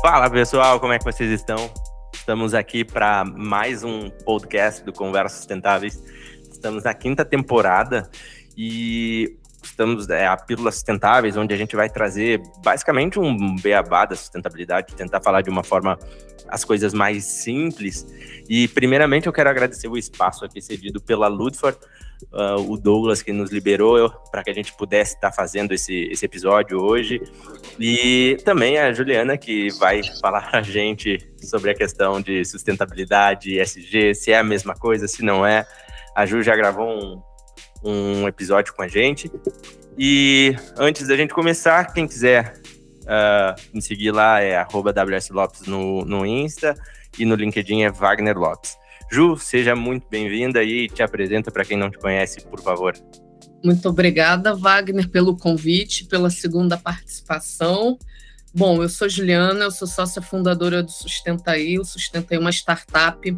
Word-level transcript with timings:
Fala 0.00 0.30
pessoal, 0.30 0.78
como 0.78 0.92
é 0.92 0.98
que 0.98 1.04
vocês 1.04 1.28
estão? 1.32 1.70
Estamos 2.14 2.54
aqui 2.54 2.84
para 2.84 3.24
mais 3.24 3.82
um 3.82 4.08
podcast 4.08 4.84
do 4.84 4.92
Conversas 4.92 5.38
Sustentáveis. 5.38 6.00
Estamos 6.52 6.84
na 6.84 6.94
quinta 6.94 7.24
temporada 7.24 8.08
e 8.56 9.36
estamos 9.60 10.08
é, 10.08 10.28
a 10.28 10.36
Pílulas 10.36 10.76
Sustentáveis, 10.76 11.36
onde 11.36 11.52
a 11.52 11.56
gente 11.56 11.74
vai 11.74 11.90
trazer 11.90 12.40
basicamente 12.62 13.18
um 13.18 13.56
beabá 13.56 14.04
da 14.04 14.14
sustentabilidade, 14.14 14.94
tentar 14.94 15.20
falar 15.20 15.42
de 15.42 15.50
uma 15.50 15.64
forma 15.64 15.98
as 16.46 16.64
coisas 16.64 16.94
mais 16.94 17.24
simples. 17.24 18.06
E 18.48 18.68
primeiramente 18.68 19.26
eu 19.26 19.32
quero 19.32 19.50
agradecer 19.50 19.88
o 19.88 19.96
espaço 19.96 20.44
aqui 20.44 20.62
cedido 20.62 21.00
pela 21.00 21.26
Ludford, 21.26 21.76
uh, 22.32 22.60
o 22.70 22.76
Douglas 22.76 23.22
que 23.22 23.32
nos 23.32 23.50
liberou 23.50 24.10
para 24.30 24.42
que 24.42 24.50
a 24.50 24.54
gente 24.54 24.74
pudesse 24.76 25.14
estar 25.14 25.30
tá 25.30 25.34
fazendo 25.34 25.72
esse, 25.72 26.08
esse 26.10 26.24
episódio 26.24 26.80
hoje. 26.80 27.20
E 27.78 28.36
também 28.44 28.78
a 28.78 28.92
Juliana, 28.92 29.36
que 29.36 29.68
vai 29.78 30.02
falar 30.20 30.50
a 30.52 30.62
gente 30.62 31.18
sobre 31.42 31.70
a 31.70 31.74
questão 31.74 32.20
de 32.20 32.44
sustentabilidade, 32.44 33.58
ESG, 33.58 34.14
se 34.14 34.32
é 34.32 34.38
a 34.38 34.44
mesma 34.44 34.74
coisa, 34.74 35.06
se 35.06 35.22
não 35.22 35.46
é. 35.46 35.66
A 36.14 36.26
Ju 36.26 36.42
já 36.42 36.56
gravou 36.56 36.88
um, 36.88 37.22
um 37.84 38.28
episódio 38.28 38.74
com 38.74 38.82
a 38.82 38.88
gente. 38.88 39.30
E 39.96 40.54
antes 40.76 41.06
da 41.06 41.16
gente 41.16 41.34
começar, 41.34 41.92
quem 41.92 42.06
quiser 42.06 42.54
uh, 43.02 43.60
me 43.72 43.82
seguir 43.82 44.12
lá 44.12 44.40
é 44.40 44.60
WSLopes 44.60 45.62
no, 45.66 46.04
no 46.04 46.26
Insta 46.26 46.74
e 47.18 47.24
no 47.24 47.34
LinkedIn 47.34 47.82
é 47.82 47.90
Wagner 47.90 48.36
Lopes. 48.36 48.76
Ju, 49.10 49.38
seja 49.38 49.74
muito 49.74 50.06
bem-vinda 50.08 50.62
e 50.62 50.86
te 50.86 51.02
apresenta 51.02 51.50
para 51.50 51.64
quem 51.64 51.78
não 51.78 51.90
te 51.90 51.98
conhece, 51.98 52.44
por 52.44 52.60
favor. 52.60 52.94
Muito 53.64 53.88
obrigada, 53.88 54.54
Wagner, 54.54 55.08
pelo 55.08 55.36
convite, 55.36 56.04
pela 56.04 56.28
segunda 56.28 56.76
participação. 56.76 57.98
Bom, 58.54 58.82
eu 58.82 58.88
sou 58.88 59.08
Juliana, 59.08 59.64
eu 59.64 59.70
sou 59.70 59.88
sócia 59.88 60.20
fundadora 60.20 60.82
do 60.82 60.90
Sustentaí. 60.90 61.78
O 61.78 61.84
Sustentaí 61.84 62.36
é 62.36 62.40
uma 62.40 62.50
startup 62.50 63.36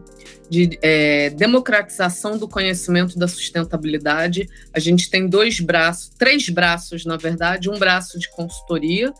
de 0.49 0.79
é, 0.83 1.31
democratização 1.31 2.37
do 2.37 2.49
conhecimento 2.49 3.19
da 3.19 3.29
sustentabilidade. 3.29 4.49
A 4.75 4.81
gente 4.81 5.09
tem 5.09 5.29
dois 5.29 5.61
braços, 5.61 6.11
três 6.19 6.49
braços, 6.49 7.05
na 7.05 7.17
verdade. 7.17 7.71
Um 7.71 7.79
braço 7.79 8.19
de 8.19 8.31
consultoria, 8.31 9.12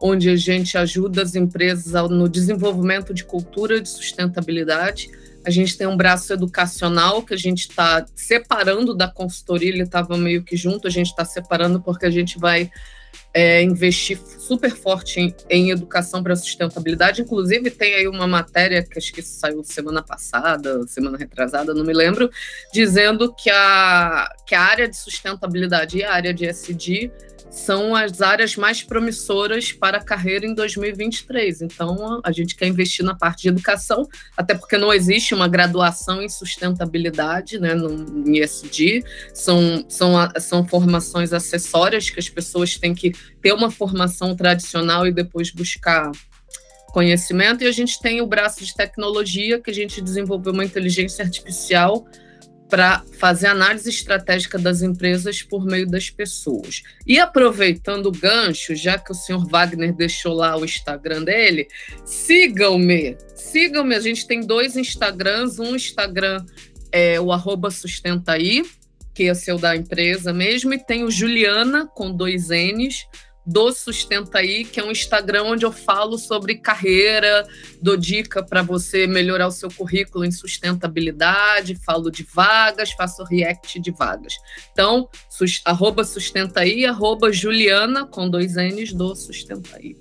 onde 0.00 0.30
a 0.30 0.36
gente 0.36 0.76
ajuda 0.76 1.22
as 1.22 1.34
empresas 1.34 1.92
no 2.10 2.28
desenvolvimento 2.28 3.12
de 3.12 3.24
cultura 3.24 3.80
de 3.80 3.88
sustentabilidade 3.88 5.10
a 5.44 5.50
gente 5.50 5.76
tem 5.76 5.86
um 5.86 5.96
braço 5.96 6.32
educacional 6.32 7.22
que 7.22 7.34
a 7.34 7.36
gente 7.36 7.68
está 7.68 8.04
separando 8.14 8.94
da 8.94 9.08
consultoria, 9.08 9.68
ele 9.68 9.82
estava 9.82 10.16
meio 10.16 10.42
que 10.42 10.56
junto, 10.56 10.86
a 10.86 10.90
gente 10.90 11.08
está 11.08 11.24
separando 11.24 11.80
porque 11.80 12.06
a 12.06 12.10
gente 12.10 12.38
vai 12.38 12.70
é, 13.32 13.62
investir 13.62 14.18
super 14.18 14.70
forte 14.70 15.20
em, 15.20 15.34
em 15.48 15.70
educação 15.70 16.22
para 16.22 16.34
sustentabilidade. 16.34 17.22
Inclusive, 17.22 17.70
tem 17.70 17.94
aí 17.94 18.08
uma 18.08 18.26
matéria 18.26 18.82
que 18.82 18.98
acho 18.98 19.12
que 19.12 19.22
saiu 19.22 19.62
semana 19.62 20.02
passada, 20.02 20.86
semana 20.86 21.16
retrasada, 21.16 21.74
não 21.74 21.84
me 21.84 21.92
lembro, 21.92 22.30
dizendo 22.72 23.34
que 23.34 23.50
a, 23.50 24.28
que 24.46 24.54
a 24.54 24.62
área 24.62 24.88
de 24.88 24.96
sustentabilidade 24.96 25.98
e 25.98 26.04
a 26.04 26.12
área 26.12 26.32
de 26.32 26.46
SD 26.46 27.10
são 27.50 27.94
as 27.94 28.20
áreas 28.20 28.56
mais 28.56 28.82
promissoras 28.82 29.72
para 29.72 29.98
a 29.98 30.04
carreira 30.04 30.46
em 30.46 30.54
2023. 30.54 31.62
Então, 31.62 32.20
a 32.22 32.32
gente 32.32 32.54
quer 32.54 32.66
investir 32.66 33.04
na 33.04 33.14
parte 33.14 33.42
de 33.42 33.48
educação, 33.48 34.06
até 34.36 34.54
porque 34.54 34.76
não 34.76 34.92
existe 34.92 35.34
uma 35.34 35.48
graduação 35.48 36.22
em 36.22 36.28
sustentabilidade 36.28 37.58
né, 37.58 37.74
no 37.74 38.28
ISD, 38.34 39.04
são, 39.32 39.84
são, 39.88 40.12
são 40.38 40.66
formações 40.66 41.32
acessórias 41.32 42.10
que 42.10 42.18
as 42.18 42.28
pessoas 42.28 42.76
têm 42.76 42.94
que 42.94 43.12
ter 43.40 43.52
uma 43.52 43.70
formação 43.70 44.36
tradicional 44.36 45.06
e 45.06 45.12
depois 45.12 45.50
buscar 45.50 46.10
conhecimento. 46.92 47.62
E 47.62 47.66
a 47.66 47.72
gente 47.72 48.00
tem 48.00 48.20
o 48.20 48.26
braço 48.26 48.64
de 48.64 48.74
tecnologia, 48.74 49.60
que 49.60 49.70
a 49.70 49.74
gente 49.74 50.00
desenvolveu 50.00 50.52
uma 50.52 50.64
inteligência 50.64 51.24
artificial 51.24 52.06
para 52.68 53.02
fazer 53.18 53.46
análise 53.46 53.88
estratégica 53.88 54.58
das 54.58 54.82
empresas 54.82 55.42
por 55.42 55.64
meio 55.64 55.86
das 55.86 56.10
pessoas. 56.10 56.82
E 57.06 57.18
aproveitando 57.18 58.06
o 58.06 58.12
gancho, 58.12 58.74
já 58.76 58.98
que 58.98 59.10
o 59.10 59.14
senhor 59.14 59.48
Wagner 59.48 59.94
deixou 59.94 60.34
lá 60.34 60.56
o 60.56 60.64
Instagram 60.64 61.24
dele, 61.24 61.66
sigam-me, 62.04 63.16
sigam-me. 63.34 63.94
A 63.94 64.00
gente 64.00 64.26
tem 64.26 64.40
dois 64.40 64.76
Instagrams, 64.76 65.58
um 65.58 65.74
Instagram 65.74 66.44
é 66.92 67.20
o 67.20 67.32
arroba 67.32 67.70
sustentaí, 67.70 68.62
que 69.14 69.24
é 69.24 69.34
seu 69.34 69.58
da 69.58 69.74
empresa 69.74 70.32
mesmo, 70.32 70.72
e 70.74 70.78
tem 70.78 71.04
o 71.04 71.10
Juliana, 71.10 71.86
com 71.86 72.12
dois 72.12 72.48
N's, 72.50 73.06
do 73.48 73.72
Sustenta 73.72 74.40
Aí, 74.40 74.62
que 74.62 74.78
é 74.78 74.84
um 74.84 74.90
Instagram 74.90 75.44
onde 75.44 75.64
eu 75.64 75.72
falo 75.72 76.18
sobre 76.18 76.56
carreira, 76.56 77.48
dou 77.80 77.96
dica 77.96 78.42
para 78.42 78.60
você 78.60 79.06
melhorar 79.06 79.46
o 79.46 79.50
seu 79.50 79.70
currículo 79.70 80.22
em 80.22 80.30
sustentabilidade, 80.30 81.74
falo 81.76 82.10
de 82.10 82.26
vagas, 82.34 82.92
faço 82.92 83.24
react 83.24 83.80
de 83.80 83.90
vagas. 83.90 84.34
Então, 84.70 85.08
sus, 85.30 85.62
arroba 85.64 86.04
Sustenta 86.04 86.60
Aí, 86.60 86.84
arroba 86.84 87.32
Juliana, 87.32 88.06
com 88.06 88.28
dois 88.28 88.56
N's, 88.56 88.92
do 88.92 89.16
Sustenta 89.16 89.76
Aí. 89.76 89.96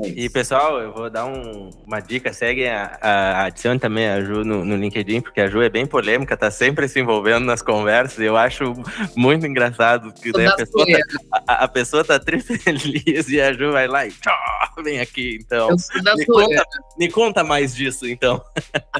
É 0.00 0.08
e 0.08 0.28
pessoal, 0.28 0.80
eu 0.80 0.92
vou 0.92 1.08
dar 1.08 1.24
um, 1.26 1.70
uma 1.86 2.00
dica, 2.00 2.32
segue 2.32 2.66
a, 2.66 2.98
a 3.00 3.44
adicione 3.44 3.78
também 3.78 4.06
a 4.08 4.20
Ju 4.20 4.44
no, 4.44 4.64
no, 4.64 4.76
LinkedIn, 4.76 5.20
porque 5.20 5.40
a 5.40 5.48
Ju 5.48 5.62
é 5.62 5.68
bem 5.68 5.86
polêmica, 5.86 6.36
tá 6.36 6.50
sempre 6.50 6.88
se 6.88 7.00
envolvendo 7.00 7.44
nas 7.44 7.62
conversas, 7.62 8.18
e 8.18 8.24
eu 8.24 8.36
acho 8.36 8.74
muito 9.16 9.46
engraçado 9.46 10.12
que 10.12 10.32
daí 10.32 10.46
a 10.46 10.56
pessoa, 10.56 10.86
tá, 10.86 11.42
a, 11.46 11.64
a, 11.64 11.68
pessoa 11.68 12.04
tá 12.04 12.18
tri 12.18 12.40
feliz 12.40 13.28
e 13.28 13.40
a 13.40 13.52
Ju 13.52 13.72
vai 13.72 13.86
lá 13.86 14.06
e 14.06 14.10
tchau, 14.10 14.34
vem 14.82 15.00
aqui, 15.00 15.38
então. 15.40 15.70
Me 16.16 16.26
conta, 16.26 16.64
me 16.98 17.10
conta, 17.10 17.44
mais 17.44 17.74
disso, 17.74 18.06
então. 18.06 18.42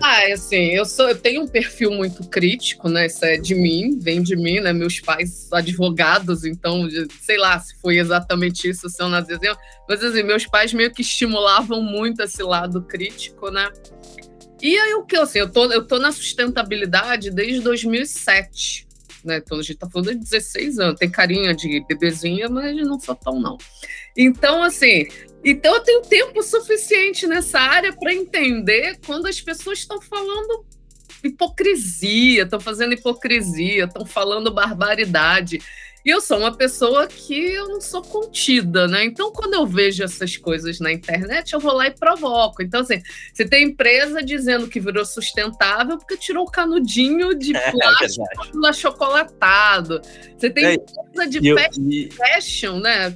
Ah, 0.03 0.29
é 0.29 0.33
assim, 0.33 0.71
eu 0.71 0.85
sou, 0.85 1.09
eu 1.09 1.19
tenho 1.19 1.43
um 1.43 1.49
perfil 1.49 1.91
muito 1.91 2.29
crítico, 2.29 2.89
né? 2.89 3.07
Isso 3.07 3.25
é 3.25 3.37
de 3.37 3.55
mim, 3.55 3.99
vem 4.01 4.23
de 4.23 4.37
mim, 4.37 4.61
né? 4.61 4.73
Meus 4.73 5.01
pais 5.01 5.53
advogados, 5.53 6.45
então, 6.45 6.89
sei 7.21 7.39
lá 7.39 7.59
se 7.59 7.75
foi 7.81 7.99
exatamente 7.99 8.69
isso, 8.69 8.89
se 8.89 9.03
eu 9.03 9.09
não 9.09 9.21
dizendo, 9.21 9.57
mas 9.89 10.03
assim, 10.03 10.23
meus 10.23 10.47
pais 10.55 10.73
meio 10.73 10.93
que 10.93 11.03
estimulavam 11.03 11.83
muito 11.83 12.23
esse 12.23 12.41
lado 12.41 12.81
crítico, 12.81 13.51
né? 13.51 13.73
E 14.63 14.79
aí 14.79 14.95
o 14.95 15.05
que 15.05 15.17
assim, 15.17 15.41
eu 15.41 15.51
tô, 15.51 15.65
eu 15.73 15.85
tô 15.85 15.99
na 15.99 16.13
sustentabilidade 16.13 17.29
desde 17.33 17.61
2007, 17.61 18.87
né? 19.25 19.39
Então 19.39 19.59
a 19.59 19.63
gente 19.63 19.79
tá 19.79 19.91
falando 19.91 20.11
de 20.11 20.21
16 20.21 20.79
anos, 20.79 21.01
tem 21.01 21.11
carinha 21.11 21.53
de 21.57 21.85
bebezinha, 21.89 22.49
mas 22.49 22.77
não 22.87 23.01
sou 23.01 23.17
tão 23.17 23.41
não. 23.41 23.59
Então 24.17 24.63
assim, 24.63 25.09
então 25.45 25.75
eu 25.75 25.81
tenho 25.81 26.03
tempo 26.03 26.41
suficiente 26.41 27.27
nessa 27.27 27.59
área 27.59 27.93
para 27.93 28.15
entender 28.15 29.01
quando 29.05 29.27
as 29.27 29.41
pessoas 29.41 29.81
estão 29.81 30.01
falando 30.01 30.65
hipocrisia, 31.25 32.45
estão 32.45 32.61
fazendo 32.61 32.95
hipocrisia, 32.95 33.87
estão 33.87 34.07
falando 34.07 34.55
barbaridade. 34.55 35.59
E 36.05 36.11
eu 36.11 36.21
sou 36.21 36.39
uma 36.39 36.55
pessoa 36.55 37.07
que 37.07 37.35
eu 37.35 37.69
não 37.69 37.81
sou 37.81 38.03
contida, 38.03 38.87
né? 38.87 39.05
Então, 39.05 39.33
quando 39.33 39.55
eu 39.55 39.67
vejo 39.67 40.05
essas 40.05 40.37
coisas 40.37 40.79
na 40.79 40.93
internet, 40.93 41.53
eu 41.55 41.61
vou 41.61 41.73
lá 41.73 41.87
e 41.87 41.91
provoco. 41.93 42.63
Então, 42.63 42.83
assim, 42.83 43.03
você 43.33 43.47
tem 43.47 43.69
empresa 43.69 44.23
dizendo 44.23 44.69
que 44.69 44.79
virou 44.79 45.05
sustentável 45.07 45.97
porque 45.97 46.19
tirou 46.19 46.45
o 46.45 46.51
canudinho 46.51 47.35
de 47.35 47.55
é, 47.57 47.71
plástico 47.71 48.27
é 48.65 48.69
achocolatado. 48.69 50.03
Você 50.37 50.51
tem 50.51 50.65
é, 50.67 50.75
empresa 50.75 51.27
de 51.27 51.55
fast 51.55 51.81
e... 51.81 52.11
fashion, 52.13 52.81
né? 52.81 53.15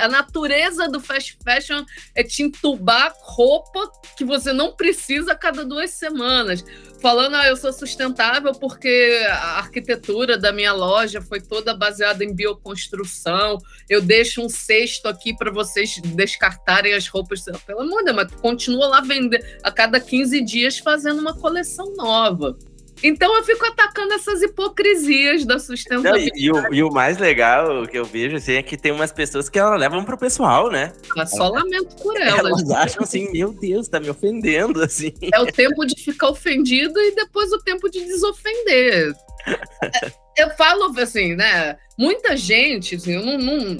A 0.00 0.08
natureza 0.08 0.88
do 0.88 1.00
fast 1.00 1.38
fashion 1.42 1.84
é 2.14 2.22
te 2.22 2.42
entubar 2.42 3.14
roupa 3.20 3.90
que 4.16 4.24
você 4.24 4.52
não 4.52 4.72
precisa 4.72 5.32
a 5.32 5.36
cada 5.36 5.64
duas 5.64 5.90
semanas. 5.90 6.64
Falando, 7.00 7.36
ah, 7.36 7.46
eu 7.46 7.56
sou 7.56 7.72
sustentável 7.72 8.52
porque 8.52 9.24
a 9.28 9.58
arquitetura 9.58 10.36
da 10.36 10.52
minha 10.52 10.72
loja 10.72 11.22
foi 11.22 11.40
toda 11.40 11.74
baseada 11.74 12.24
em 12.24 12.34
bioconstrução. 12.34 13.58
Eu 13.88 14.02
deixo 14.02 14.42
um 14.42 14.48
cesto 14.48 15.06
aqui 15.06 15.36
para 15.36 15.52
vocês 15.52 16.00
descartarem 16.04 16.94
as 16.94 17.06
roupas. 17.06 17.44
Pelo 17.64 17.82
amor 17.82 17.98
de 18.00 18.06
Deus, 18.06 18.16
mas 18.16 18.40
continua 18.40 18.88
lá 18.88 19.00
vendendo 19.00 19.44
a 19.62 19.70
cada 19.70 20.00
15 20.00 20.40
dias 20.42 20.78
fazendo 20.78 21.20
uma 21.20 21.34
coleção 21.34 21.94
nova. 21.94 22.58
Então 23.02 23.34
eu 23.36 23.44
fico 23.44 23.64
atacando 23.66 24.12
essas 24.14 24.42
hipocrisias 24.42 25.44
da 25.44 25.58
sustentabilidade. 25.58 26.30
Não, 26.30 26.36
e, 26.36 26.44
e, 26.44 26.52
o, 26.52 26.74
e, 26.74 26.82
o, 26.82 26.90
mais 26.90 27.18
legal 27.18 27.86
que 27.86 27.98
eu 27.98 28.04
vejo 28.04 28.36
assim, 28.36 28.54
é 28.54 28.62
que 28.62 28.76
tem 28.76 28.92
umas 28.92 29.12
pessoas 29.12 29.48
que 29.48 29.58
elas 29.58 29.78
levam 29.78 30.04
pro 30.04 30.18
pessoal, 30.18 30.70
né? 30.70 30.92
Eu 31.16 31.26
só 31.26 31.48
lamento 31.48 31.94
por 31.96 32.16
elas. 32.16 32.38
Elas 32.38 32.70
acham 32.70 33.02
assim, 33.02 33.30
meu 33.32 33.52
Deus, 33.52 33.88
tá 33.88 34.00
me 34.00 34.10
ofendendo, 34.10 34.82
assim. 34.82 35.12
É 35.32 35.40
o 35.40 35.46
tempo 35.46 35.84
de 35.84 36.00
ficar 36.02 36.28
ofendido 36.28 36.98
e 36.98 37.14
depois 37.14 37.52
o 37.52 37.58
tempo 37.58 37.88
de 37.90 38.04
desofender. 38.04 39.12
eu 40.38 40.50
falo 40.50 40.92
assim, 40.98 41.34
né? 41.34 41.76
Muita 41.98 42.36
gente, 42.36 42.94
assim, 42.94 43.14
eu 43.14 43.24
não, 43.24 43.38
não, 43.38 43.76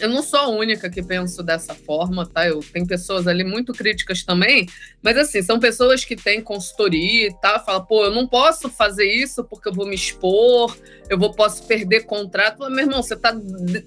eu 0.00 0.08
não 0.08 0.20
sou 0.20 0.40
a 0.40 0.48
única 0.48 0.90
que 0.90 1.00
penso 1.00 1.44
dessa 1.44 1.74
forma, 1.74 2.26
tá? 2.26 2.46
Eu 2.46 2.58
tenho 2.72 2.84
pessoas 2.84 3.28
ali 3.28 3.44
muito 3.44 3.72
críticas 3.72 4.24
também, 4.24 4.68
mas 5.00 5.16
assim, 5.16 5.40
são 5.42 5.60
pessoas 5.60 6.04
que 6.04 6.16
têm 6.16 6.40
consultoria 6.40 7.28
e 7.28 7.40
tal, 7.40 7.64
fala, 7.64 7.80
pô, 7.80 8.04
eu 8.04 8.10
não 8.10 8.26
posso 8.26 8.68
fazer 8.68 9.06
isso 9.06 9.44
porque 9.44 9.68
eu 9.68 9.72
vou 9.72 9.86
me 9.86 9.94
expor, 9.94 10.76
eu 11.08 11.16
vou 11.16 11.32
posso 11.32 11.62
perder 11.66 12.04
contrato. 12.04 12.68
Meu 12.68 12.80
irmão, 12.80 13.00
você 13.00 13.14
está 13.14 13.32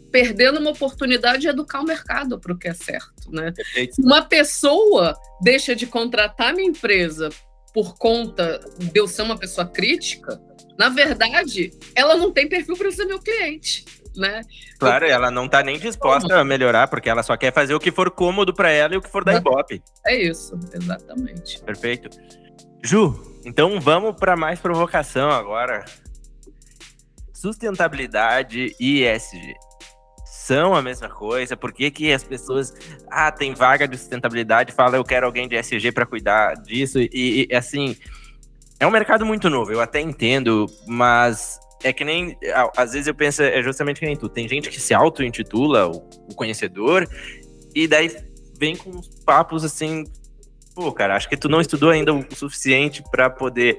perdendo 0.09 0.59
uma 0.59 0.71
oportunidade 0.71 1.41
de 1.41 1.47
educar 1.49 1.81
o 1.81 1.85
mercado 1.85 2.39
para 2.39 2.53
o 2.53 2.57
que 2.57 2.69
é 2.69 2.73
certo, 2.73 3.29
né? 3.29 3.53
Se 3.91 4.01
uma 4.01 4.21
pessoa 4.21 5.17
deixa 5.41 5.75
de 5.75 5.85
contratar 5.85 6.53
minha 6.53 6.69
empresa 6.69 7.29
por 7.73 7.97
conta 7.97 8.61
de 8.77 8.97
eu 8.97 9.05
ser 9.05 9.23
uma 9.23 9.37
pessoa 9.37 9.67
crítica, 9.67 10.41
na 10.77 10.89
verdade, 10.89 11.71
ela 11.95 12.15
não 12.15 12.31
tem 12.31 12.47
perfil 12.47 12.75
para 12.77 12.91
ser 12.91 13.05
meu 13.05 13.19
cliente 13.19 13.85
né? 14.17 14.41
Claro, 14.79 15.05
ela 15.05 15.29
não 15.29 15.47
tá 15.47 15.61
nem 15.61 15.77
disposta 15.77 16.39
a 16.39 16.43
melhorar, 16.43 16.87
porque 16.87 17.09
ela 17.09 17.23
só 17.23 17.35
quer 17.37 17.53
fazer 17.53 17.73
o 17.73 17.79
que 17.79 17.91
for 17.91 18.09
cômodo 18.09 18.53
para 18.53 18.69
ela 18.71 18.93
e 18.93 18.97
o 18.97 19.01
que 19.01 19.09
for 19.09 19.23
da 19.23 19.33
Ibope. 19.35 19.81
É 20.05 20.15
isso, 20.15 20.57
exatamente. 20.73 21.61
Perfeito. 21.61 22.09
Ju, 22.83 23.39
então 23.45 23.79
vamos 23.79 24.15
para 24.15 24.35
mais 24.35 24.59
provocação 24.59 25.29
agora. 25.29 25.85
Sustentabilidade 27.33 28.75
e 28.79 29.03
ESG 29.03 29.55
são 30.25 30.75
a 30.75 30.81
mesma 30.81 31.09
coisa? 31.09 31.57
Por 31.57 31.71
que, 31.71 31.89
que 31.89 32.11
as 32.11 32.23
pessoas. 32.23 32.73
Ah, 33.09 33.31
tem 33.31 33.53
vaga 33.53 33.87
de 33.87 33.97
sustentabilidade, 33.97 34.71
fala 34.71 34.97
eu 34.97 35.03
quero 35.03 35.25
alguém 35.25 35.47
de 35.47 35.55
ESG 35.55 35.91
para 35.91 36.05
cuidar 36.05 36.53
disso. 36.55 36.99
E, 36.99 37.47
e, 37.49 37.55
assim, 37.55 37.97
é 38.79 38.85
um 38.85 38.91
mercado 38.91 39.25
muito 39.25 39.49
novo, 39.49 39.71
eu 39.71 39.81
até 39.81 40.01
entendo, 40.01 40.65
mas 40.87 41.59
é 41.83 41.93
que 41.93 42.03
nem. 42.03 42.37
Às 42.75 42.93
vezes 42.93 43.07
eu 43.07 43.15
penso, 43.15 43.43
é 43.43 43.61
justamente 43.61 43.99
que 43.99 44.05
nem 44.05 44.17
tu. 44.17 44.27
Tem 44.27 44.47
gente 44.47 44.69
que 44.69 44.79
se 44.79 44.93
auto-intitula 44.93 45.87
o, 45.87 45.97
o, 46.29 46.35
conhecedor, 46.35 47.07
e 47.73 47.87
daí 47.87 48.11
vem 48.59 48.75
com 48.75 48.89
uns 48.89 49.07
papos 49.23 49.63
assim. 49.63 50.05
Pô, 50.73 50.91
cara, 50.91 51.15
acho 51.15 51.29
que 51.29 51.37
tu 51.37 51.47
não 51.47 51.61
estudou 51.61 51.89
ainda 51.89 52.13
o 52.13 52.25
suficiente 52.35 53.01
para 53.09 53.29
poder 53.29 53.77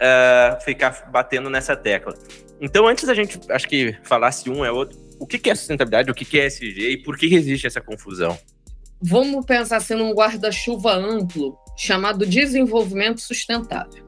uh, 0.00 0.64
ficar 0.64 1.10
batendo 1.10 1.50
nessa 1.50 1.76
tecla. 1.76 2.14
Então, 2.60 2.86
antes 2.86 3.04
da 3.04 3.12
gente, 3.12 3.38
acho 3.50 3.68
que 3.68 3.94
falasse 4.04 4.48
um 4.48 4.64
é 4.64 4.70
outro, 4.70 4.98
o 5.18 5.26
que, 5.26 5.38
que 5.38 5.50
é 5.50 5.54
sustentabilidade, 5.54 6.10
o 6.10 6.14
que, 6.14 6.24
que 6.24 6.40
é 6.40 6.46
SG 6.46 6.90
e 6.92 7.02
por 7.02 7.18
que 7.18 7.26
existe 7.34 7.66
essa 7.66 7.80
confusão? 7.80 8.38
Vamos 9.02 9.44
pensar 9.44 9.78
assim 9.78 9.94
num 9.94 10.14
guarda-chuva 10.14 10.94
amplo 10.94 11.58
chamado 11.76 12.24
desenvolvimento 12.24 13.20
sustentável, 13.20 14.03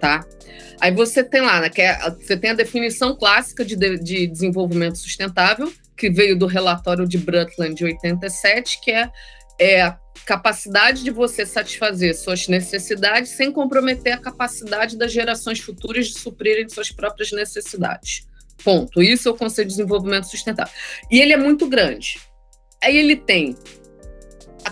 tá? 0.00 0.24
Aí 0.80 0.90
você 0.92 1.22
tem 1.22 1.42
lá, 1.42 1.60
né, 1.60 1.68
que 1.68 1.82
é, 1.82 1.98
você 2.10 2.36
tem 2.36 2.50
a 2.50 2.54
definição 2.54 3.14
clássica 3.14 3.64
de, 3.64 3.76
de 3.76 4.26
desenvolvimento 4.26 4.96
sustentável, 4.96 5.72
que 5.96 6.08
veio 6.08 6.38
do 6.38 6.46
relatório 6.46 7.06
de 7.06 7.18
Brundtland 7.18 7.74
de 7.74 7.84
87, 7.84 8.80
que 8.80 8.90
é, 8.90 9.10
é 9.58 9.82
a 9.82 9.98
capacidade 10.24 11.04
de 11.04 11.10
você 11.10 11.44
satisfazer 11.44 12.16
suas 12.16 12.48
necessidades 12.48 13.32
sem 13.32 13.52
comprometer 13.52 14.14
a 14.14 14.18
capacidade 14.18 14.96
das 14.96 15.12
gerações 15.12 15.60
futuras 15.60 16.08
de 16.08 16.18
suprirem 16.18 16.68
suas 16.68 16.90
próprias 16.90 17.30
necessidades. 17.32 18.26
Ponto. 18.64 19.02
Isso 19.02 19.28
é 19.28 19.32
o 19.32 19.36
conceito 19.36 19.68
de 19.68 19.76
desenvolvimento 19.76 20.24
sustentável. 20.24 20.72
E 21.10 21.20
ele 21.20 21.32
é 21.32 21.36
muito 21.36 21.66
grande. 21.66 22.18
Aí 22.82 22.96
ele 22.96 23.16
tem 23.16 23.56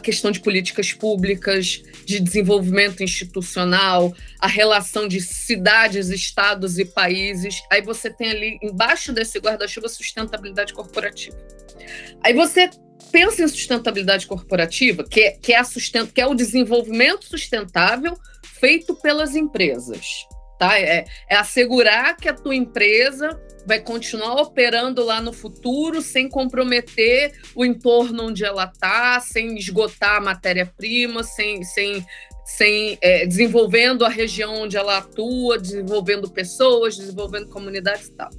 questão 0.09 0.31
de 0.31 0.41
políticas 0.41 0.95
públicas, 0.95 1.83
de 2.07 2.19
desenvolvimento 2.19 3.03
institucional, 3.03 4.15
a 4.41 4.47
relação 4.47 5.07
de 5.07 5.21
cidades, 5.21 6.09
estados 6.09 6.79
e 6.79 6.87
países. 6.87 7.63
Aí 7.71 7.83
você 7.83 8.09
tem 8.09 8.31
ali 8.31 8.59
embaixo 8.63 9.13
desse 9.13 9.39
guarda-chuva 9.39 9.87
sustentabilidade 9.87 10.73
corporativa. 10.73 11.37
Aí 12.25 12.33
você 12.33 12.71
pensa 13.13 13.43
em 13.43 13.49
sustentabilidade 13.49 14.27
corporativa, 14.27 15.05
que 15.05 15.21
é, 15.21 15.31
que 15.33 15.53
é, 15.53 15.59
a 15.59 15.65
sustent, 15.65 16.11
que 16.11 16.23
é 16.23 16.27
o 16.27 16.35
desenvolvimento 16.35 17.27
sustentável 17.27 18.19
feito 18.59 18.95
pelas 18.95 19.37
empresas. 19.37 20.07
Tá? 20.59 20.81
É, 20.81 21.05
é 21.29 21.37
assegurar 21.37 22.17
que 22.17 22.31
a 22.31 22.35
tua 22.35 22.57
empresa 22.57 23.39
vai 23.69 23.81
continuar 23.81 24.41
operando 24.41 25.05
lá 25.05 25.21
no 25.21 25.31
futuro 25.31 26.01
sem 26.01 26.27
comprometer 26.27 27.39
o 27.55 27.67
entorno 27.67 28.29
onde 28.29 28.43
ela 28.43 28.65
está, 28.65 29.21
sem 29.21 29.59
esgotar 29.59 30.17
a 30.17 30.21
matéria-prima, 30.23 31.23
sem, 31.23 31.63
sem, 31.63 32.03
sem 32.47 32.97
é, 33.03 33.27
desenvolvendo 33.27 34.07
a 34.07 34.09
região 34.09 34.63
onde 34.63 34.79
ela 34.79 34.97
atua, 34.97 35.59
desenvolvendo 35.59 36.31
pessoas, 36.31 36.97
desenvolvendo 36.97 37.51
comunidades 37.51 38.07
e 38.07 38.13
tal. 38.13 38.31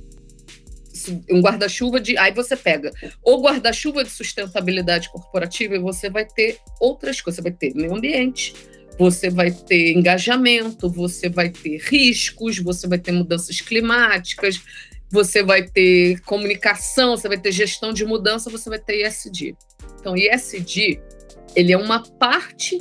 Um 1.30 1.42
guarda-chuva 1.42 2.02
de. 2.02 2.18
Aí 2.18 2.34
você 2.34 2.58
pega 2.58 2.92
o 3.24 3.40
guarda-chuva 3.40 4.04
de 4.04 4.10
sustentabilidade 4.10 5.10
corporativa 5.10 5.76
e 5.76 5.80
você 5.80 6.10
vai 6.10 6.26
ter 6.26 6.58
outras 6.80 7.22
coisas. 7.22 7.36
Você 7.38 7.50
vai 7.50 7.52
ter 7.52 7.74
meio 7.76 7.96
ambiente, 7.96 8.54
você 8.98 9.30
vai 9.30 9.52
ter 9.52 9.94
engajamento, 9.94 10.90
você 10.90 11.30
vai 11.30 11.50
ter 11.50 11.78
riscos, 11.78 12.58
você 12.58 12.88
vai 12.88 12.98
ter 12.98 13.12
mudanças 13.12 13.62
climáticas, 13.62 14.60
você 15.12 15.44
vai 15.44 15.64
ter 15.64 16.20
comunicação, 16.22 17.18
você 17.18 17.28
vai 17.28 17.38
ter 17.38 17.52
gestão 17.52 17.92
de 17.92 18.06
mudança, 18.06 18.50
você 18.50 18.70
vai 18.70 18.80
ter 18.80 19.06
ISD. 19.06 19.56
Então, 20.00 20.16
ISD, 20.16 21.02
ele 21.56 21.74
é 21.74 21.78
uma 21.78 22.04
parte 22.04 22.80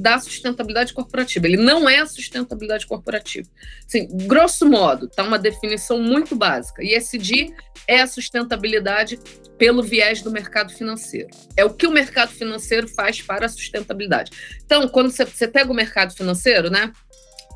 da 0.00 0.18
sustentabilidade 0.18 0.94
corporativa. 0.94 1.46
Ele 1.46 1.58
não 1.58 1.88
é 1.88 1.98
a 1.98 2.06
sustentabilidade 2.06 2.86
corporativa. 2.86 3.48
Assim, 3.86 4.08
grosso 4.26 4.66
modo, 4.66 5.06
tá 5.06 5.22
uma 5.22 5.38
definição 5.38 6.00
muito 6.00 6.34
básica. 6.34 6.82
ISD 6.82 7.52
é 7.86 8.00
a 8.00 8.06
sustentabilidade 8.06 9.18
pelo 9.58 9.82
viés 9.82 10.22
do 10.22 10.30
mercado 10.30 10.72
financeiro. 10.72 11.28
É 11.54 11.64
o 11.64 11.74
que 11.74 11.86
o 11.86 11.90
mercado 11.90 12.30
financeiro 12.30 12.88
faz 12.88 13.20
para 13.20 13.44
a 13.44 13.48
sustentabilidade. 13.48 14.30
Então, 14.64 14.88
quando 14.88 15.10
você, 15.10 15.24
você 15.26 15.46
pega 15.46 15.70
o 15.70 15.74
mercado 15.74 16.14
financeiro, 16.14 16.70
né? 16.70 16.92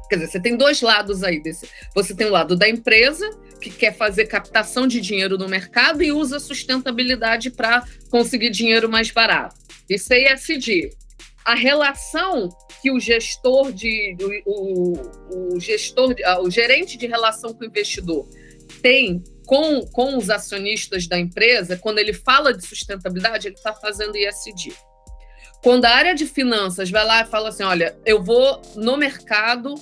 Quer 0.08 0.16
dizer, 0.16 0.30
você 0.30 0.40
tem 0.40 0.56
dois 0.56 0.80
lados 0.80 1.22
aí 1.22 1.42
desse. 1.42 1.68
Você 1.94 2.14
tem 2.14 2.26
o 2.26 2.30
lado 2.30 2.56
da 2.56 2.68
empresa, 2.68 3.28
que 3.60 3.70
quer 3.70 3.96
fazer 3.96 4.26
captação 4.26 4.86
de 4.86 5.00
dinheiro 5.00 5.38
no 5.38 5.48
mercado 5.48 6.02
e 6.02 6.12
usa 6.12 6.38
sustentabilidade 6.38 7.50
para 7.50 7.84
conseguir 8.10 8.50
dinheiro 8.50 8.88
mais 8.88 9.10
barato. 9.10 9.56
Isso 9.88 10.12
é 10.12 10.32
ISD. 10.32 10.90
A 11.44 11.54
relação 11.54 12.48
que 12.82 12.90
o 12.90 13.00
gestor 13.00 13.72
de 13.72 14.16
o, 14.46 15.54
o, 15.54 15.60
gestor, 15.60 16.14
o 16.42 16.50
gerente 16.50 16.96
de 16.96 17.06
relação 17.06 17.54
com 17.54 17.64
o 17.64 17.66
investidor 17.66 18.28
tem 18.82 19.22
com, 19.46 19.86
com 19.86 20.16
os 20.16 20.30
acionistas 20.30 21.06
da 21.06 21.18
empresa, 21.18 21.76
quando 21.76 21.98
ele 21.98 22.12
fala 22.12 22.52
de 22.52 22.66
sustentabilidade, 22.66 23.48
ele 23.48 23.56
está 23.56 23.74
fazendo 23.74 24.16
ISD. 24.16 24.74
Quando 25.64 25.86
a 25.86 25.90
área 25.90 26.14
de 26.14 26.26
finanças 26.26 26.90
vai 26.90 27.06
lá 27.06 27.22
e 27.22 27.24
fala 27.24 27.48
assim: 27.48 27.62
olha, 27.62 27.96
eu 28.04 28.22
vou 28.22 28.60
no 28.76 28.98
mercado 28.98 29.74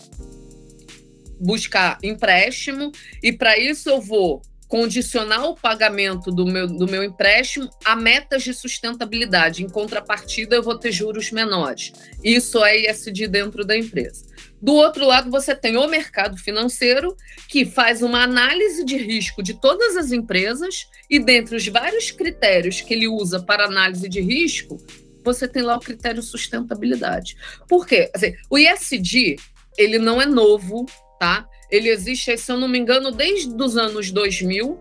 buscar 1.40 1.99
empréstimo 2.05 2.93
e 3.20 3.32
para 3.32 3.58
isso 3.58 3.90
eu 3.90 4.00
vou 4.00 4.40
condicionar 4.69 5.44
o 5.44 5.56
pagamento 5.56 6.31
do 6.31 6.46
meu, 6.46 6.69
do 6.69 6.87
meu 6.87 7.02
empréstimo 7.02 7.69
a 7.84 7.96
metas 7.96 8.45
de 8.45 8.54
sustentabilidade. 8.54 9.64
Em 9.64 9.68
contrapartida, 9.68 10.54
eu 10.54 10.62
vou 10.62 10.78
ter 10.78 10.92
juros 10.92 11.33
menores. 11.33 11.92
Isso 12.23 12.64
é 12.64 12.88
ISD 12.88 13.26
dentro 13.26 13.64
da 13.64 13.76
empresa. 13.76 14.25
Do 14.62 14.75
outro 14.75 15.04
lado, 15.04 15.33
você 15.33 15.52
tem 15.52 15.76
o 15.76 15.88
mercado 15.88 16.38
financeiro, 16.38 17.16
que 17.49 17.66
faz 17.66 18.00
uma 18.00 18.23
análise 18.23 18.85
de 18.85 18.97
risco 18.97 19.42
de 19.42 19.61
todas 19.61 19.97
as 19.97 20.12
empresas, 20.12 20.87
e 21.11 21.18
dentre 21.18 21.57
os 21.57 21.66
vários 21.66 22.12
critérios 22.12 22.80
que 22.80 22.95
ele 22.95 23.09
usa 23.09 23.42
para 23.42 23.66
análise 23.66 24.09
de 24.09 24.21
risco, 24.21 24.78
você 25.25 25.49
tem 25.49 25.62
lá 25.62 25.76
o 25.76 25.81
critério 25.81 26.23
sustentabilidade. 26.23 27.37
Por 27.69 27.87
quê? 27.87 28.11
Assim, 28.14 28.35
o 28.50 28.59
ISD 28.59 29.37
ele 29.76 29.99
não 29.99 30.21
é 30.21 30.26
novo, 30.26 30.87
tá? 31.19 31.47
Ele 31.71 31.88
existe, 31.88 32.37
se 32.37 32.52
eu 32.52 32.59
não 32.59 32.69
me 32.69 32.79
engano, 32.79 33.11
desde 33.11 33.50
os 33.55 33.76
anos 33.76 34.11
2000. 34.11 34.79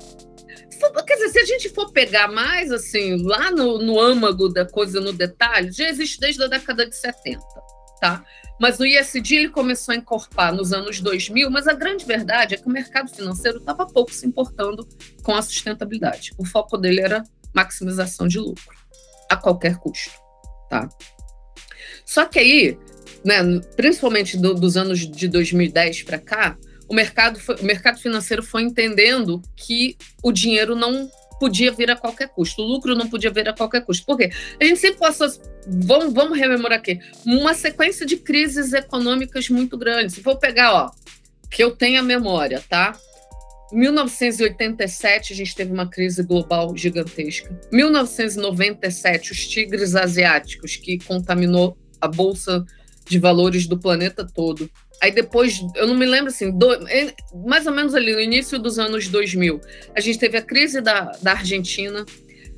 Quer 1.05 1.13
dizer, 1.13 1.29
se 1.29 1.39
a 1.39 1.45
gente 1.45 1.69
for 1.69 1.91
pegar 1.91 2.27
mais 2.27 2.71
assim, 2.71 3.21
lá 3.23 3.51
no, 3.51 3.77
no 3.77 3.99
âmago 3.99 4.49
da 4.49 4.65
coisa, 4.65 4.99
no 4.99 5.13
detalhe, 5.13 5.71
já 5.71 5.87
existe 5.87 6.19
desde 6.19 6.43
a 6.43 6.47
década 6.47 6.87
de 6.87 6.95
70, 6.95 7.39
tá? 8.01 8.25
Mas 8.59 8.79
o 8.79 8.85
ISD 8.85 9.35
ele 9.35 9.49
começou 9.49 9.93
a 9.93 9.95
encorpar 9.95 10.53
nos 10.53 10.73
anos 10.73 10.99
2000, 10.99 11.49
mas 11.49 11.67
a 11.67 11.73
grande 11.73 12.03
verdade 12.05 12.55
é 12.55 12.57
que 12.57 12.67
o 12.67 12.71
mercado 12.71 13.09
financeiro 13.09 13.59
estava 13.59 13.85
pouco 13.85 14.11
se 14.13 14.25
importando 14.27 14.87
com 15.23 15.35
a 15.35 15.41
sustentabilidade. 15.41 16.31
O 16.37 16.45
foco 16.45 16.77
dele 16.77 17.01
era 17.01 17.23
maximização 17.53 18.27
de 18.27 18.39
lucro, 18.39 18.75
a 19.29 19.35
qualquer 19.35 19.77
custo, 19.77 20.11
tá? 20.71 20.89
Só 22.05 22.25
que 22.25 22.39
aí 22.39 22.77
né, 23.23 23.35
principalmente 23.75 24.37
do, 24.37 24.53
dos 24.53 24.77
anos 24.77 24.99
de 24.99 25.27
2010 25.27 26.03
para 26.03 26.17
cá, 26.17 26.57
o 26.87 26.93
mercado, 26.93 27.39
foi, 27.39 27.55
o 27.55 27.63
mercado 27.63 27.99
financeiro 27.99 28.41
foi 28.41 28.63
entendendo 28.63 29.41
que 29.55 29.95
o 30.23 30.31
dinheiro 30.31 30.75
não 30.75 31.09
podia 31.39 31.71
vir 31.71 31.89
a 31.89 31.95
qualquer 31.95 32.29
custo, 32.29 32.61
o 32.61 32.65
lucro 32.65 32.95
não 32.95 33.09
podia 33.09 33.31
vir 33.31 33.49
a 33.49 33.53
qualquer 33.53 33.83
custo. 33.83 34.05
Por 34.05 34.17
quê? 34.17 34.31
A 34.59 34.63
gente 34.63 34.79
sempre 34.79 34.99
passou, 34.99 35.27
vamos, 35.67 36.13
vamos 36.13 36.37
rememorar 36.37 36.79
aqui, 36.79 36.99
uma 37.25 37.53
sequência 37.53 38.05
de 38.05 38.17
crises 38.17 38.73
econômicas 38.73 39.49
muito 39.49 39.77
grandes. 39.77 40.19
For 40.19 40.37
pegar, 40.37 40.73
ó, 40.73 40.91
que 41.49 41.63
eu 41.63 41.71
tenha 41.71 42.03
memória, 42.03 42.63
tá? 42.69 42.95
1987 43.71 45.33
a 45.33 45.35
gente 45.35 45.55
teve 45.55 45.71
uma 45.71 45.87
crise 45.87 46.23
global 46.23 46.75
gigantesca. 46.75 47.57
1997 47.71 49.31
os 49.31 49.47
tigres 49.47 49.95
asiáticos 49.95 50.75
que 50.75 50.99
contaminou 50.99 51.77
a 51.99 52.07
bolsa 52.07 52.65
de 53.07 53.19
valores 53.19 53.67
do 53.67 53.77
planeta 53.77 54.25
todo. 54.25 54.69
Aí 55.01 55.11
depois, 55.11 55.59
eu 55.75 55.87
não 55.87 55.95
me 55.95 56.05
lembro 56.05 56.27
assim, 56.27 56.51
do, 56.51 56.67
mais 57.45 57.65
ou 57.65 57.73
menos 57.73 57.95
ali 57.95 58.13
no 58.13 58.19
início 58.19 58.59
dos 58.59 58.77
anos 58.77 59.07
2000, 59.07 59.59
a 59.95 59.99
gente 59.99 60.19
teve 60.19 60.37
a 60.37 60.41
crise 60.41 60.79
da, 60.79 61.11
da 61.21 61.31
Argentina. 61.31 62.05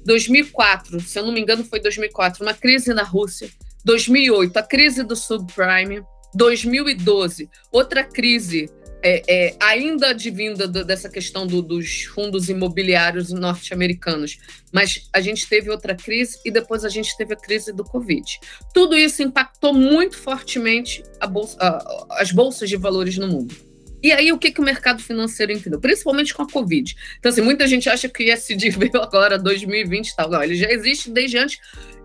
2004, 0.06 1.00
se 1.00 1.18
eu 1.18 1.26
não 1.26 1.32
me 1.32 1.40
engano, 1.40 1.64
foi 1.64 1.80
2004, 1.80 2.44
uma 2.44 2.54
crise 2.54 2.94
na 2.94 3.04
Rússia. 3.04 3.50
2008, 3.86 4.58
a 4.58 4.64
crise 4.64 5.04
do 5.04 5.16
subprime. 5.16 6.04
2012, 6.36 7.48
outra 7.72 8.04
crise 8.04 8.70
é, 9.04 9.22
é, 9.28 9.56
ainda 9.60 10.10
advinda 10.10 10.68
do, 10.68 10.86
dessa 10.86 11.10
questão 11.10 11.46
do, 11.46 11.62
dos 11.62 12.04
fundos 12.04 12.50
imobiliários 12.50 13.32
norte-americanos, 13.32 14.40
mas 14.72 15.08
a 15.12 15.20
gente 15.20 15.48
teve 15.48 15.70
outra 15.70 15.94
crise 15.94 16.40
e 16.46 16.50
depois 16.50 16.86
a 16.86 16.90
gente 16.90 17.16
teve 17.18 17.34
a 17.34 17.38
crise 17.38 17.74
do 17.74 17.84
Covid. 17.84 18.40
Tudo 18.74 18.96
isso 18.96 19.22
impactou 19.22 19.74
muito 19.74 20.18
fortemente 20.18 21.04
bolsa, 21.30 21.58
a, 21.60 22.22
as 22.22 22.32
bolsas 22.32 22.70
de 22.70 22.78
valores 22.78 23.18
no 23.18 23.28
mundo. 23.28 23.54
E 24.02 24.12
aí, 24.12 24.34
o 24.34 24.38
que, 24.38 24.52
que 24.52 24.60
o 24.60 24.64
mercado 24.64 25.02
financeiro 25.02 25.54
entendeu? 25.54 25.80
Principalmente 25.80 26.34
com 26.34 26.42
a 26.42 26.50
Covid. 26.50 26.94
Então, 27.18 27.32
assim, 27.32 27.42
muita 27.42 27.66
gente 27.66 27.90
acha 27.90 28.10
que 28.10 28.22
o 28.22 28.34
ISD 28.34 28.70
veio 28.72 29.02
agora, 29.02 29.40
2020 29.40 30.10
e 30.10 30.16
tal. 30.16 30.30
Não, 30.30 30.44
ele 30.44 30.56
já 30.56 30.70
existe 30.70 31.10
desde 31.10 31.38
antes 31.38 31.58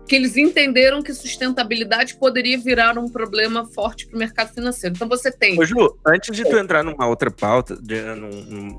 que 0.09 0.15
eles 0.15 0.35
entenderam 0.35 1.03
que 1.03 1.13
sustentabilidade 1.13 2.15
poderia 2.15 2.57
virar 2.57 2.97
um 2.97 3.07
problema 3.07 3.63
forte 3.67 4.07
para 4.07 4.15
o 4.15 4.19
mercado 4.19 4.51
financeiro. 4.51 4.95
Então 4.95 5.07
você 5.07 5.31
tem. 5.31 5.57
Ô, 5.57 5.63
Ju, 5.63 5.95
antes 6.05 6.35
de 6.35 6.43
tu 6.43 6.57
entrar 6.57 6.83
numa 6.83 7.07
outra 7.07 7.29
pauta, 7.29 7.75
de, 7.79 8.01
num, 8.01 8.29
num... 8.29 8.77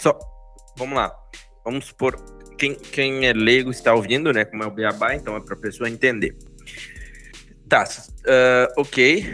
só 0.00 0.18
vamos 0.74 0.96
lá. 0.96 1.14
Vamos 1.62 1.84
supor 1.84 2.16
quem, 2.56 2.74
quem 2.74 3.26
é 3.26 3.32
leigo 3.34 3.70
está 3.70 3.92
ouvindo, 3.92 4.32
né? 4.32 4.46
Como 4.46 4.62
é 4.62 4.66
o 4.66 4.70
Beabá, 4.70 5.14
então 5.14 5.36
é 5.36 5.40
para 5.40 5.54
a 5.54 5.58
pessoa 5.58 5.88
entender. 5.88 6.34
Tá, 7.68 7.84
uh, 7.84 8.80
ok. 8.80 9.26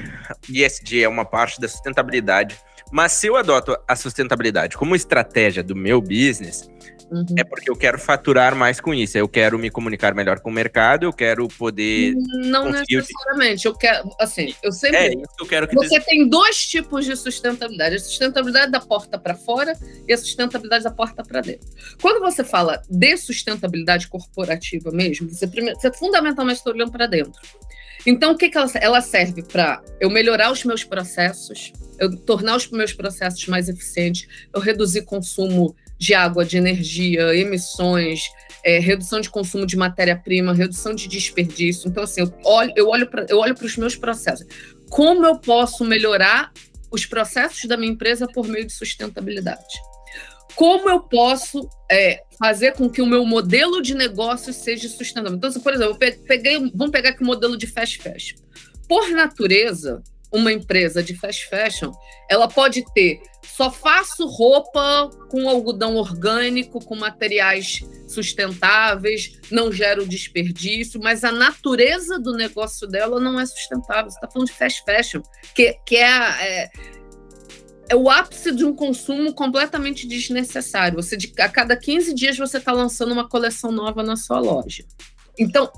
ESG 0.50 1.04
é 1.04 1.09
uma 1.09 1.25
parte 1.25 1.61
da 1.61 1.68
sustentabilidade, 1.68 2.59
mas 2.90 3.12
se 3.12 3.28
eu 3.28 3.37
adoto 3.37 3.76
a 3.87 3.94
sustentabilidade 3.94 4.76
como 4.76 4.97
estratégia 4.97 5.62
do 5.62 5.76
meu 5.76 6.00
business, 6.00 6.68
Uhum. 7.11 7.26
É 7.37 7.44
porque 7.44 7.70
eu 7.70 7.76
quero 7.76 7.99
faturar 7.99 8.54
mais 8.54 8.80
com 8.80 8.92
isso. 8.92 9.16
Eu 9.16 9.28
quero 9.28 9.58
me 9.58 9.70
comunicar 9.70 10.14
melhor 10.14 10.40
com 10.40 10.50
o 10.50 10.52
mercado, 10.52 11.04
eu 11.04 11.12
quero 11.12 11.46
poder. 11.49 12.14
Não 12.14 12.70
necessariamente. 12.70 13.66
Eu 13.66 13.75
quero, 13.75 14.11
assim, 14.18 14.54
eu 14.62 14.73
sempre. 14.73 14.96
É 14.96 15.08
isso 15.08 15.37
que 15.37 15.44
eu 15.44 15.46
quero 15.46 15.68
que 15.68 15.75
Você 15.75 16.00
tem 16.00 16.28
dois 16.28 16.66
tipos 16.66 17.04
de 17.04 17.16
sustentabilidade: 17.16 17.96
a 17.96 17.99
sustentabilidade 17.99 18.73
da 18.73 18.80
porta 18.80 19.18
para 19.18 19.34
fora 19.34 19.75
e 20.08 20.12
a 20.12 20.18
sustentabilidade 20.18 20.84
da 20.84 20.90
porta 20.90 21.23
para 21.23 21.40
dentro. 21.40 21.68
Quando 22.00 22.20
você 22.20 22.42
fala 22.42 22.82
de 22.88 23.16
sustentabilidade 23.16 24.08
corporativa 24.08 24.90
mesmo, 24.90 25.28
você, 25.28 25.46
primeiro, 25.46 25.78
você 25.78 25.92
fundamentalmente 25.92 26.58
está 26.58 26.70
olhando 26.70 26.92
para 26.92 27.06
dentro. 27.06 27.40
Então, 28.06 28.32
o 28.32 28.37
que, 28.37 28.50
que 28.50 28.58
ela, 28.58 28.70
ela 28.80 29.00
serve 29.00 29.42
para 29.42 29.82
eu 29.99 30.11
melhorar 30.11 30.52
os 30.52 30.62
meus 30.64 30.84
processos, 30.84 31.73
eu 31.99 32.14
tornar 32.14 32.56
os 32.56 32.70
meus 32.70 32.92
processos 32.92 33.46
mais 33.46 33.68
eficientes, 33.68 34.28
eu 34.52 34.61
reduzir 34.61 35.02
consumo 35.02 35.75
de 36.04 36.12
água, 36.12 36.44
de 36.44 36.58
energia, 36.58 37.34
emissões, 37.34 38.20
é, 38.62 38.78
redução 38.78 39.20
de 39.20 39.30
consumo 39.30 39.66
de 39.66 39.75
matéria-prima, 39.75 40.52
redução 40.52 40.94
de 40.94 41.08
desperdício. 41.08 41.88
Então, 41.88 42.02
assim, 42.04 42.20
eu 42.20 42.32
olho, 42.44 42.73
eu 42.76 43.38
olho 43.38 43.54
para 43.54 43.66
os 43.66 43.76
meus 43.78 43.96
processos. 43.96 44.46
Como 44.90 45.25
eu 45.25 45.38
posso 45.38 45.82
melhorar 45.82 46.52
os 46.90 47.06
processos 47.06 47.64
da 47.66 47.76
minha 47.76 47.90
empresa 47.90 48.26
por 48.26 48.46
meio 48.46 48.66
de 48.66 48.73
sustentabilidade? 48.73 49.75
Como 50.54 50.88
eu 50.90 51.00
posso 51.00 51.68
é, 51.90 52.23
fazer 52.38 52.73
com 52.73 52.88
que 52.88 53.00
o 53.00 53.06
meu 53.06 53.25
modelo 53.25 53.80
de 53.80 53.94
negócio 53.94 54.52
seja 54.52 54.88
sustentável? 54.88 55.37
Então, 55.37 55.49
assim, 55.49 55.61
por 55.61 55.73
exemplo, 55.73 55.99
peguei, 56.26 56.58
vamos 56.75 56.90
pegar 56.90 57.11
aqui 57.11 57.23
o 57.23 57.26
modelo 57.26 57.56
de 57.56 57.66
fast 57.66 57.99
fashion. 57.99 58.37
Por 58.87 59.08
natureza, 59.11 60.02
uma 60.30 60.52
empresa 60.52 61.02
de 61.02 61.14
fast 61.14 61.49
fashion, 61.49 61.92
ela 62.28 62.46
pode 62.46 62.84
ter 62.92 63.20
só 63.56 63.70
faço 63.70 64.26
roupa 64.26 65.08
com 65.30 65.49
algodão 65.49 65.94
orgânico, 65.94 66.84
com 66.84 66.96
materiais 66.96 67.84
sustentáveis, 68.08 69.38
não 69.49 69.70
gero 69.70 70.04
desperdício, 70.08 71.00
mas 71.00 71.23
a 71.23 71.30
natureza 71.30 72.18
do 72.18 72.32
negócio 72.32 72.84
dela 72.88 73.20
não 73.20 73.38
é 73.38 73.46
sustentável. 73.46 74.11
Você 74.11 74.16
está 74.16 74.28
falando 74.28 74.49
de 74.49 74.54
fast 74.54 74.82
fashion, 74.84 75.23
que, 75.54 75.73
que 75.87 75.94
é, 75.94 76.08
é, 76.08 76.70
é, 77.90 77.94
o 77.94 78.11
ápice 78.11 78.50
de 78.50 78.64
um 78.64 78.75
consumo 78.75 79.32
completamente 79.32 80.04
desnecessário. 80.04 81.00
Você, 81.00 81.16
de, 81.16 81.32
a 81.38 81.49
cada 81.49 81.76
15 81.76 82.12
dias 82.12 82.37
você 82.37 82.58
está 82.58 82.73
lançando 82.73 83.12
uma 83.12 83.28
coleção 83.28 83.70
nova 83.70 84.02
na 84.02 84.16
sua 84.16 84.40
loja. 84.40 84.84
Então, 85.38 85.70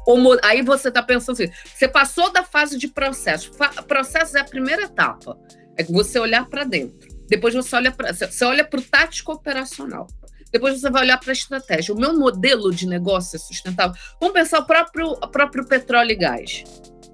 aí 0.42 0.62
você 0.62 0.88
está 0.88 1.02
pensando 1.02 1.34
assim: 1.42 1.52
você 1.74 1.86
passou 1.86 2.32
da 2.32 2.42
fase 2.42 2.78
de 2.78 2.88
processo. 2.88 3.50
Processo 3.86 4.38
é 4.38 4.40
a 4.40 4.44
primeira 4.44 4.84
etapa. 4.84 5.38
É 5.76 5.84
você 5.84 6.18
olhar 6.18 6.48
para 6.48 6.64
dentro. 6.64 7.15
Depois 7.28 7.54
você 7.54 7.74
olha 7.76 7.92
para 7.92 8.12
você 8.12 8.44
olha 8.44 8.64
para 8.64 8.80
o 8.80 8.82
tático 8.82 9.32
operacional. 9.32 10.06
Depois 10.52 10.80
você 10.80 10.90
vai 10.90 11.02
olhar 11.02 11.18
para 11.18 11.30
a 11.30 11.32
estratégia. 11.32 11.94
O 11.94 11.98
meu 11.98 12.18
modelo 12.18 12.72
de 12.72 12.86
negócio 12.86 13.36
é 13.36 13.38
sustentável. 13.38 13.94
Vamos 14.20 14.34
pensar 14.34 14.60
o 14.60 14.66
próprio, 14.66 15.10
o 15.10 15.28
próprio 15.28 15.66
petróleo 15.66 16.12
e 16.12 16.14
gás. 16.14 16.64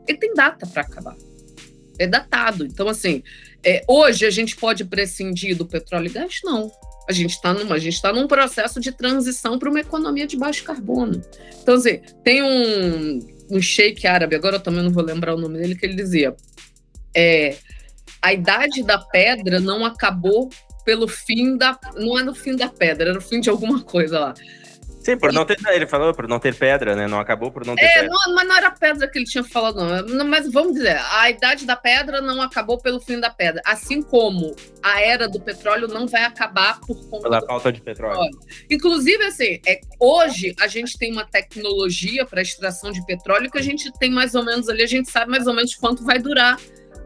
Ele 0.06 0.18
tem 0.18 0.34
data 0.34 0.66
para 0.66 0.82
acabar. 0.82 1.16
É 1.98 2.06
datado. 2.06 2.64
Então, 2.64 2.88
assim, 2.88 3.22
é, 3.64 3.84
hoje 3.88 4.26
a 4.26 4.30
gente 4.30 4.56
pode 4.56 4.84
prescindir 4.84 5.56
do 5.56 5.66
petróleo 5.66 6.06
e 6.06 6.10
gás? 6.10 6.40
Não. 6.44 6.70
A 7.08 7.12
gente 7.12 7.32
está 7.32 7.52
numa, 7.52 7.74
a 7.74 7.78
gente 7.78 7.94
está 7.94 8.12
num 8.12 8.28
processo 8.28 8.78
de 8.78 8.92
transição 8.92 9.58
para 9.58 9.68
uma 9.68 9.80
economia 9.80 10.26
de 10.26 10.36
baixo 10.36 10.62
carbono. 10.62 11.20
Então, 11.60 11.74
assim, 11.74 12.00
tem 12.22 12.42
um, 12.42 13.18
um 13.50 13.60
sheik 13.60 14.06
árabe, 14.06 14.36
agora 14.36 14.56
eu 14.56 14.60
também 14.60 14.84
não 14.84 14.92
vou 14.92 15.02
lembrar 15.02 15.34
o 15.34 15.40
nome 15.40 15.58
dele, 15.58 15.74
que 15.74 15.84
ele 15.84 15.96
dizia: 15.96 16.34
é, 17.14 17.56
a 18.22 18.32
idade 18.32 18.82
da 18.82 18.98
pedra 18.98 19.58
não 19.60 19.84
acabou 19.84 20.48
pelo 20.84 21.08
fim 21.08 21.56
da. 21.56 21.78
Não 21.96 22.18
é 22.18 22.22
no 22.22 22.34
fim 22.34 22.56
da 22.56 22.68
pedra, 22.68 23.10
era 23.10 23.18
o 23.18 23.22
fim 23.22 23.40
de 23.40 23.50
alguma 23.50 23.82
coisa 23.82 24.18
lá. 24.18 24.34
Sim, 25.02 25.18
por 25.18 25.32
não 25.32 25.44
ter. 25.44 25.58
Ele 25.72 25.86
falou 25.86 26.14
por 26.14 26.28
não 26.28 26.38
ter 26.38 26.54
pedra, 26.54 26.94
né? 26.94 27.08
Não 27.08 27.18
acabou 27.18 27.50
por 27.50 27.66
não 27.66 27.74
ter 27.74 27.84
é, 27.84 27.94
pedra. 27.94 28.08
Não, 28.08 28.34
mas 28.34 28.46
não 28.46 28.56
era 28.56 28.70
pedra 28.70 29.08
que 29.08 29.18
ele 29.18 29.24
tinha 29.24 29.42
falado, 29.42 29.76
não. 29.76 30.24
Mas 30.24 30.50
vamos 30.50 30.74
dizer, 30.74 30.96
a 31.10 31.28
idade 31.28 31.66
da 31.66 31.74
pedra 31.74 32.20
não 32.20 32.40
acabou 32.40 32.78
pelo 32.78 33.00
fim 33.00 33.18
da 33.18 33.28
pedra. 33.28 33.60
Assim 33.66 34.00
como 34.00 34.54
a 34.80 35.00
era 35.00 35.28
do 35.28 35.40
petróleo 35.40 35.88
não 35.88 36.06
vai 36.06 36.22
acabar 36.22 36.78
por 36.80 36.94
conta. 37.08 37.22
Pela 37.24 37.44
falta 37.44 37.72
de 37.72 37.80
petróleo. 37.80 38.30
petróleo. 38.30 38.66
Inclusive, 38.70 39.24
assim, 39.24 39.60
é, 39.66 39.80
hoje 39.98 40.54
a 40.60 40.68
gente 40.68 40.96
tem 40.96 41.10
uma 41.12 41.24
tecnologia 41.24 42.24
para 42.24 42.40
extração 42.40 42.92
de 42.92 43.04
petróleo 43.04 43.50
que 43.50 43.58
a 43.58 43.62
gente 43.62 43.90
tem 43.98 44.10
mais 44.10 44.36
ou 44.36 44.44
menos 44.44 44.68
ali, 44.68 44.84
a 44.84 44.86
gente 44.86 45.10
sabe 45.10 45.32
mais 45.32 45.48
ou 45.48 45.54
menos 45.54 45.74
quanto 45.74 46.04
vai 46.04 46.20
durar 46.20 46.56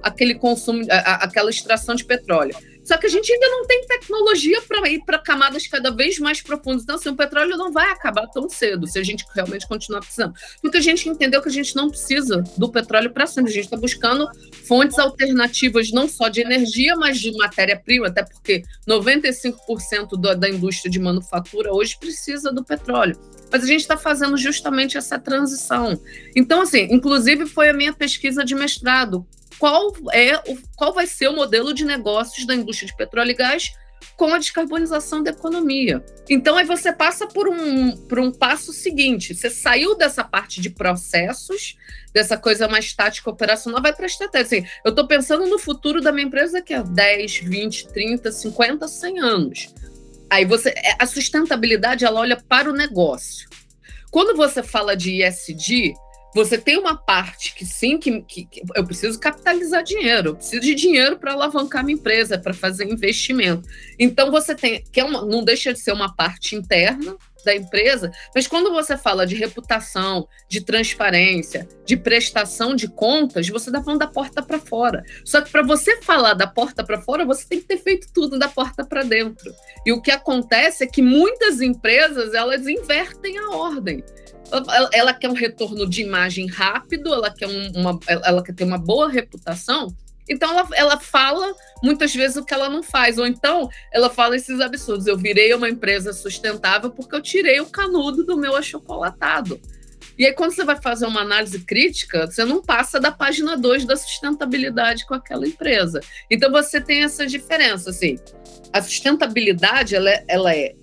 aquele 0.02 0.34
consumo, 0.34 0.84
a, 0.90 1.24
aquela 1.24 1.50
extração 1.50 1.94
de 1.94 2.04
petróleo. 2.04 2.54
Só 2.86 2.96
que 2.96 3.06
a 3.06 3.10
gente 3.10 3.32
ainda 3.32 3.48
não 3.48 3.66
tem 3.66 3.84
tecnologia 3.84 4.62
para 4.62 4.88
ir 4.88 5.02
para 5.04 5.18
camadas 5.18 5.66
cada 5.66 5.90
vez 5.90 6.20
mais 6.20 6.40
profundas. 6.40 6.84
Então, 6.84 6.94
assim, 6.94 7.08
o 7.08 7.16
petróleo 7.16 7.56
não 7.56 7.72
vai 7.72 7.90
acabar 7.90 8.28
tão 8.28 8.48
cedo 8.48 8.86
se 8.86 8.96
a 8.96 9.02
gente 9.02 9.24
realmente 9.34 9.66
continuar 9.66 10.00
precisando. 10.00 10.34
Porque 10.62 10.78
a 10.78 10.80
gente 10.80 11.08
entendeu 11.08 11.42
que 11.42 11.48
a 11.48 11.52
gente 11.52 11.74
não 11.74 11.90
precisa 11.90 12.44
do 12.56 12.70
petróleo 12.70 13.10
para 13.10 13.26
sempre. 13.26 13.50
A 13.50 13.54
gente 13.54 13.64
está 13.64 13.76
buscando 13.76 14.28
fontes 14.68 15.00
alternativas, 15.00 15.90
não 15.90 16.08
só 16.08 16.28
de 16.28 16.40
energia, 16.40 16.94
mas 16.94 17.18
de 17.18 17.36
matéria-prima, 17.36 18.06
até 18.06 18.22
porque 18.22 18.62
95% 18.88 20.10
do, 20.10 20.36
da 20.36 20.48
indústria 20.48 20.88
de 20.88 21.00
manufatura 21.00 21.74
hoje 21.74 21.98
precisa 21.98 22.52
do 22.52 22.64
petróleo. 22.64 23.18
Mas 23.50 23.64
a 23.64 23.66
gente 23.66 23.80
está 23.80 23.96
fazendo 23.96 24.36
justamente 24.36 24.96
essa 24.96 25.18
transição. 25.18 26.00
Então, 26.36 26.60
assim, 26.60 26.86
inclusive 26.88 27.46
foi 27.46 27.68
a 27.68 27.72
minha 27.72 27.92
pesquisa 27.92 28.44
de 28.44 28.54
mestrado 28.54 29.26
qual 29.58 29.92
é 30.12 30.36
o, 30.50 30.58
qual 30.76 30.92
vai 30.92 31.06
ser 31.06 31.28
o 31.28 31.34
modelo 31.34 31.72
de 31.72 31.84
negócios 31.84 32.46
da 32.46 32.54
indústria 32.54 32.88
de 32.88 32.96
petróleo 32.96 33.30
e 33.30 33.34
gás 33.34 33.72
com 34.16 34.32
a 34.32 34.38
descarbonização 34.38 35.22
da 35.22 35.30
economia. 35.30 36.04
Então 36.28 36.56
aí 36.56 36.64
você 36.64 36.92
passa 36.92 37.26
por 37.26 37.48
um, 37.48 37.96
por 37.96 38.18
um 38.18 38.32
passo 38.32 38.72
seguinte, 38.72 39.34
você 39.34 39.50
saiu 39.50 39.96
dessa 39.96 40.24
parte 40.24 40.60
de 40.60 40.70
processos, 40.70 41.76
dessa 42.12 42.36
coisa 42.36 42.66
mais 42.66 42.92
tática 42.92 43.28
operacional, 43.28 43.82
vai 43.82 43.92
para 43.92 44.06
a 44.06 44.06
estratégia. 44.06 44.58
Assim, 44.58 44.68
eu 44.84 44.90
estou 44.90 45.06
pensando 45.06 45.46
no 45.46 45.58
futuro 45.58 46.00
da 46.00 46.12
minha 46.12 46.26
empresa 46.26 46.54
daqui 46.54 46.72
a 46.72 46.82
10, 46.82 47.38
20, 47.40 47.88
30, 47.88 48.32
50, 48.32 48.88
100 48.88 49.20
anos. 49.20 49.74
Aí 50.30 50.44
você, 50.44 50.70
é, 50.70 50.96
a 50.98 51.06
sustentabilidade 51.06 52.04
ela 52.04 52.20
olha 52.20 52.36
para 52.36 52.70
o 52.70 52.72
negócio. 52.72 53.48
Quando 54.10 54.36
você 54.36 54.62
fala 54.62 54.96
de 54.96 55.22
ISD, 55.22 55.94
você 56.36 56.58
tem 56.58 56.76
uma 56.76 56.94
parte 56.94 57.54
que 57.54 57.64
sim, 57.64 57.96
que, 57.96 58.20
que, 58.20 58.44
que 58.44 58.62
eu 58.74 58.84
preciso 58.84 59.18
capitalizar 59.18 59.82
dinheiro, 59.82 60.28
eu 60.28 60.36
preciso 60.36 60.60
de 60.60 60.74
dinheiro 60.74 61.18
para 61.18 61.32
alavancar 61.32 61.82
minha 61.82 61.96
empresa, 61.96 62.38
para 62.38 62.52
fazer 62.52 62.84
investimento. 62.84 63.66
Então 63.98 64.30
você 64.30 64.54
tem, 64.54 64.84
que 64.92 65.00
é 65.00 65.04
uma, 65.04 65.24
não 65.24 65.42
deixa 65.42 65.72
de 65.72 65.80
ser 65.80 65.92
uma 65.92 66.14
parte 66.14 66.54
interna, 66.54 67.16
da 67.46 67.54
empresa, 67.54 68.10
mas 68.34 68.48
quando 68.48 68.72
você 68.72 68.96
fala 68.96 69.24
de 69.24 69.36
reputação, 69.36 70.26
de 70.48 70.60
transparência, 70.60 71.68
de 71.84 71.96
prestação 71.96 72.74
de 72.74 72.88
contas, 72.88 73.48
você 73.48 73.70
está 73.70 73.80
falando 73.80 74.00
da 74.00 74.08
porta 74.08 74.42
para 74.42 74.58
fora. 74.58 75.04
Só 75.24 75.40
que 75.40 75.52
para 75.52 75.62
você 75.62 76.02
falar 76.02 76.34
da 76.34 76.48
porta 76.48 76.82
para 76.82 77.00
fora, 77.00 77.24
você 77.24 77.46
tem 77.48 77.60
que 77.60 77.66
ter 77.66 77.78
feito 77.78 78.08
tudo 78.12 78.36
da 78.36 78.48
porta 78.48 78.84
para 78.84 79.04
dentro. 79.04 79.54
E 79.86 79.92
o 79.92 80.02
que 80.02 80.10
acontece 80.10 80.82
é 80.82 80.88
que 80.88 81.00
muitas 81.00 81.60
empresas 81.60 82.34
elas 82.34 82.66
invertem 82.66 83.38
a 83.38 83.50
ordem. 83.50 84.02
Ela, 84.92 85.12
quer 85.12 85.28
um 85.28 85.34
retorno 85.34 85.88
de 85.88 86.02
imagem 86.02 86.46
rápido, 86.46 87.12
ela 87.12 87.30
quer, 87.30 87.48
um, 87.48 87.72
uma, 87.74 87.98
ela 88.06 88.42
quer 88.42 88.54
ter 88.54 88.64
uma 88.64 88.78
boa 88.78 89.08
reputação, 89.10 89.94
então 90.28 90.50
ela, 90.50 90.68
ela 90.74 91.00
fala 91.00 91.54
muitas 91.82 92.14
vezes 92.14 92.36
o 92.36 92.44
que 92.44 92.52
ela 92.52 92.68
não 92.68 92.82
faz, 92.82 93.18
ou 93.18 93.26
então 93.26 93.68
ela 93.92 94.10
fala 94.10 94.36
esses 94.36 94.60
absurdos. 94.60 95.06
Eu 95.06 95.16
virei 95.16 95.54
uma 95.54 95.68
empresa 95.68 96.12
sustentável 96.12 96.90
porque 96.90 97.14
eu 97.14 97.22
tirei 97.22 97.60
o 97.60 97.66
canudo 97.66 98.24
do 98.24 98.36
meu 98.36 98.56
achocolatado. 98.56 99.60
E 100.18 100.24
aí, 100.24 100.32
quando 100.32 100.52
você 100.52 100.64
vai 100.64 100.80
fazer 100.80 101.04
uma 101.06 101.20
análise 101.20 101.58
crítica, 101.60 102.26
você 102.26 102.42
não 102.44 102.62
passa 102.62 102.98
da 102.98 103.12
página 103.12 103.56
2 103.56 103.84
da 103.84 103.96
sustentabilidade 103.96 105.06
com 105.06 105.14
aquela 105.14 105.46
empresa. 105.46 106.00
Então 106.30 106.50
você 106.50 106.80
tem 106.80 107.04
essa 107.04 107.26
diferença. 107.26 107.90
Assim, 107.90 108.16
a 108.72 108.80
sustentabilidade 108.80 109.94
ela 109.94 110.10
é, 110.10 110.24
ela 110.26 110.54
é 110.54 110.74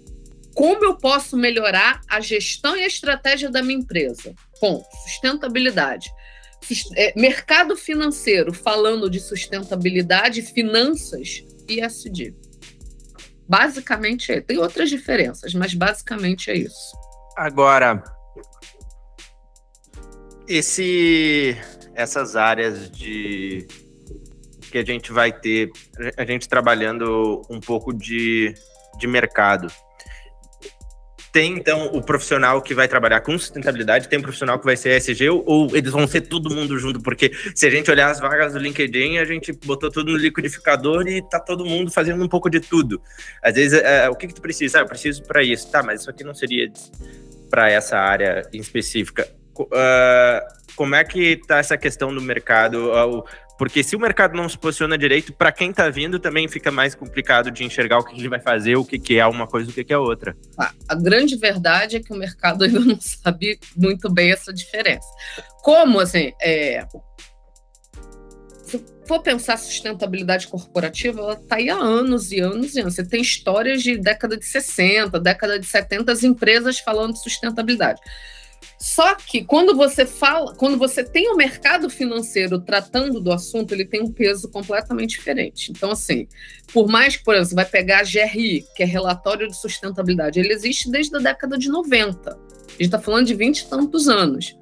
como 0.53 0.86
eu 0.86 0.95
posso 0.95 1.36
melhorar 1.36 2.01
a 2.10 2.19
gestão 2.19 2.75
e 2.75 2.83
a 2.83 2.88
estratégia 2.88 3.50
da 3.50 3.62
minha 3.62 3.79
empresa. 3.79 4.33
Ponto. 4.60 4.86
Sustentabilidade. 5.03 6.10
É, 6.95 7.19
mercado 7.19 7.75
financeiro 7.75 8.53
falando 8.53 9.10
de 9.10 9.19
sustentabilidade, 9.19 10.41
finanças 10.41 11.43
e 11.67 11.81
SD. 11.81 12.33
Basicamente 13.48 14.31
é. 14.31 14.39
Tem 14.39 14.57
outras 14.57 14.89
diferenças, 14.89 15.53
mas 15.53 15.74
basicamente 15.74 16.50
é 16.50 16.55
isso. 16.55 16.98
Agora, 17.36 18.01
esse, 20.48 21.57
essas 21.95 22.36
áreas 22.36 22.89
de 22.89 23.67
que 24.72 24.77
a 24.79 24.86
gente 24.86 25.12
vai 25.12 25.31
ter, 25.31 25.69
a 26.17 26.25
gente 26.25 26.50
trabalhando 26.50 27.43
um 27.48 27.60
pouco 27.60 27.93
de, 27.93 28.55
de 28.98 29.05
mercado. 29.05 29.67
Tem, 31.33 31.57
então, 31.57 31.87
o 31.87 31.99
profissional 31.99 32.61
que 32.61 32.75
vai 32.75 32.87
trabalhar 32.87 33.19
com 33.21 33.35
sustentabilidade, 33.35 34.07
tem 34.07 34.19
um 34.19 34.21
profissional 34.21 34.59
que 34.59 34.65
vai 34.65 34.77
ser 34.77 34.95
ESG, 34.95 35.29
ou 35.31 35.75
eles 35.75 35.91
vão 35.91 36.05
ser 36.05 36.21
todo 36.21 36.53
mundo 36.53 36.77
junto? 36.77 37.01
Porque 37.01 37.31
se 37.55 37.65
a 37.65 37.71
gente 37.71 37.89
olhar 37.89 38.11
as 38.11 38.19
vagas 38.19 38.53
do 38.53 38.59
LinkedIn, 38.59 39.17
a 39.17 39.25
gente 39.25 39.51
botou 39.51 39.89
tudo 39.89 40.11
no 40.11 40.17
liquidificador 40.19 41.07
e 41.07 41.23
tá 41.23 41.39
todo 41.39 41.65
mundo 41.65 41.89
fazendo 41.89 42.23
um 42.23 42.27
pouco 42.27 42.51
de 42.51 42.59
tudo. 42.59 43.01
Às 43.41 43.55
vezes, 43.55 43.81
é, 43.81 44.07
o 44.07 44.15
que, 44.15 44.27
que 44.27 44.35
tu 44.35 44.43
precisa? 44.43 44.77
Ah, 44.77 44.81
eu 44.81 44.85
preciso 44.85 45.23
para 45.23 45.41
isso. 45.41 45.71
Tá, 45.71 45.81
mas 45.81 46.01
isso 46.01 46.09
aqui 46.11 46.23
não 46.23 46.35
seria 46.35 46.71
para 47.49 47.67
essa 47.67 47.97
área 47.97 48.47
em 48.53 48.59
específica. 48.59 49.27
Uh, 49.62 50.63
como 50.75 50.95
é 50.95 51.03
que 51.03 51.38
tá 51.48 51.57
essa 51.57 51.77
questão 51.77 52.13
do 52.13 52.22
mercado? 52.22 52.91
Uh, 52.91 53.24
porque 53.57 53.83
se 53.83 53.95
o 53.95 54.00
mercado 54.00 54.36
não 54.36 54.50
se 54.50 54.57
posiciona 54.57 54.98
direito, 54.98 55.31
para 55.31 55.51
quem 55.51 55.69
está 55.69 55.89
vindo 55.89 56.19
também 56.19 56.48
fica 56.48 56.72
mais 56.72 56.95
complicado 56.95 57.51
de 57.51 57.63
enxergar 57.63 58.00
o 58.00 58.03
que 58.03 58.17
ele 58.19 58.27
vai 58.27 58.39
fazer, 58.39 58.75
o 58.75 58.83
que, 58.83 58.98
que 58.98 59.19
é 59.19 59.25
uma 59.25 59.48
coisa 59.48 59.69
e 59.69 59.81
o 59.81 59.86
que, 59.86 59.93
é 59.93 59.98
outra. 59.98 60.36
A, 60.57 60.72
a 60.89 60.95
grande 60.95 61.38
verdade 61.38 61.98
é 61.98 62.00
que 62.00 62.12
o 62.12 62.17
mercado 62.17 62.63
ainda 62.65 62.79
não 62.79 63.00
sabe 63.00 63.60
muito 63.75 64.12
bem 64.12 64.31
essa 64.31 64.51
diferença. 64.51 65.07
Como, 65.62 66.00
assim, 66.00 66.33
é, 66.41 66.86
se 68.63 68.83
for 69.07 69.22
pensar 69.22 69.57
sustentabilidade 69.57 70.48
corporativa, 70.48 71.22
ela 71.22 71.33
está 71.33 71.57
aí 71.57 71.69
há 71.69 71.77
anos 71.77 72.31
e 72.31 72.39
anos 72.39 72.75
e 72.75 72.81
anos. 72.81 72.95
Você 72.95 73.05
tem 73.05 73.22
histórias 73.22 73.83
de 73.83 73.98
década 73.98 74.36
de 74.36 74.45
60, 74.45 75.19
década 75.19 75.60
de 75.60 75.67
70, 75.67 76.12
as 76.12 76.24
empresas 76.24 76.79
falando 76.79 77.13
de 77.13 77.22
sustentabilidade. 77.22 78.01
Só 78.77 79.15
que 79.15 79.43
quando 79.43 79.75
você 79.75 80.05
fala, 80.05 80.55
quando 80.55 80.77
você 80.77 81.03
tem 81.03 81.29
o 81.29 81.36
mercado 81.36 81.89
financeiro 81.89 82.60
tratando 82.60 83.20
do 83.20 83.32
assunto, 83.32 83.74
ele 83.74 83.86
tem 83.86 84.01
um 84.01 84.12
peso 84.12 84.50
completamente 84.50 85.17
diferente. 85.17 85.72
Então, 85.72 85.91
assim, 85.91 86.27
por 86.74 86.88
mais 86.88 87.15
que, 87.15 87.24
por 87.24 87.36
exemplo, 87.36 87.55
vai 87.55 87.65
pegar 87.65 88.00
a 88.00 88.03
GRI, 88.03 88.65
que 88.75 88.84
é 88.84 88.86
relatório 88.86 89.48
de 89.48 89.55
sustentabilidade, 89.55 90.39
ele 90.39 90.53
existe 90.53 90.89
desde 90.89 91.15
a 91.15 91.20
década 91.20 91.58
de 91.58 91.70
90. 91.70 92.32
A 92.32 92.72
gente 92.72 92.82
está 92.82 93.00
falando 93.00 93.27
de 93.27 93.36
20 93.36 93.60
e 93.60 93.67
tantos 93.67 94.08
anos. 94.08 94.58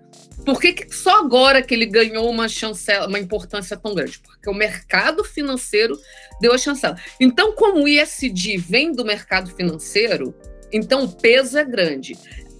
Por 0.45 0.59
que, 0.59 0.73
que, 0.73 0.95
só 0.95 1.19
agora 1.19 1.61
que 1.61 1.73
ele 1.73 1.85
ganhou 1.85 2.29
uma 2.29 2.49
chancela, 2.49 3.07
uma 3.07 3.19
importância 3.19 3.77
tão 3.77 3.93
grande? 3.93 4.19
Porque 4.19 4.49
o 4.49 4.53
mercado 4.53 5.23
financeiro 5.23 5.97
deu 6.39 6.51
a 6.51 6.57
chancela. 6.57 6.97
Então, 7.19 7.53
como 7.53 7.83
o 7.83 7.87
ISD 7.87 8.57
vem 8.57 8.91
do 8.91 9.05
mercado 9.05 9.51
financeiro, 9.55 10.33
então 10.71 11.03
o 11.03 11.11
peso 11.11 11.57
é 11.57 11.63
grande 11.63 12.17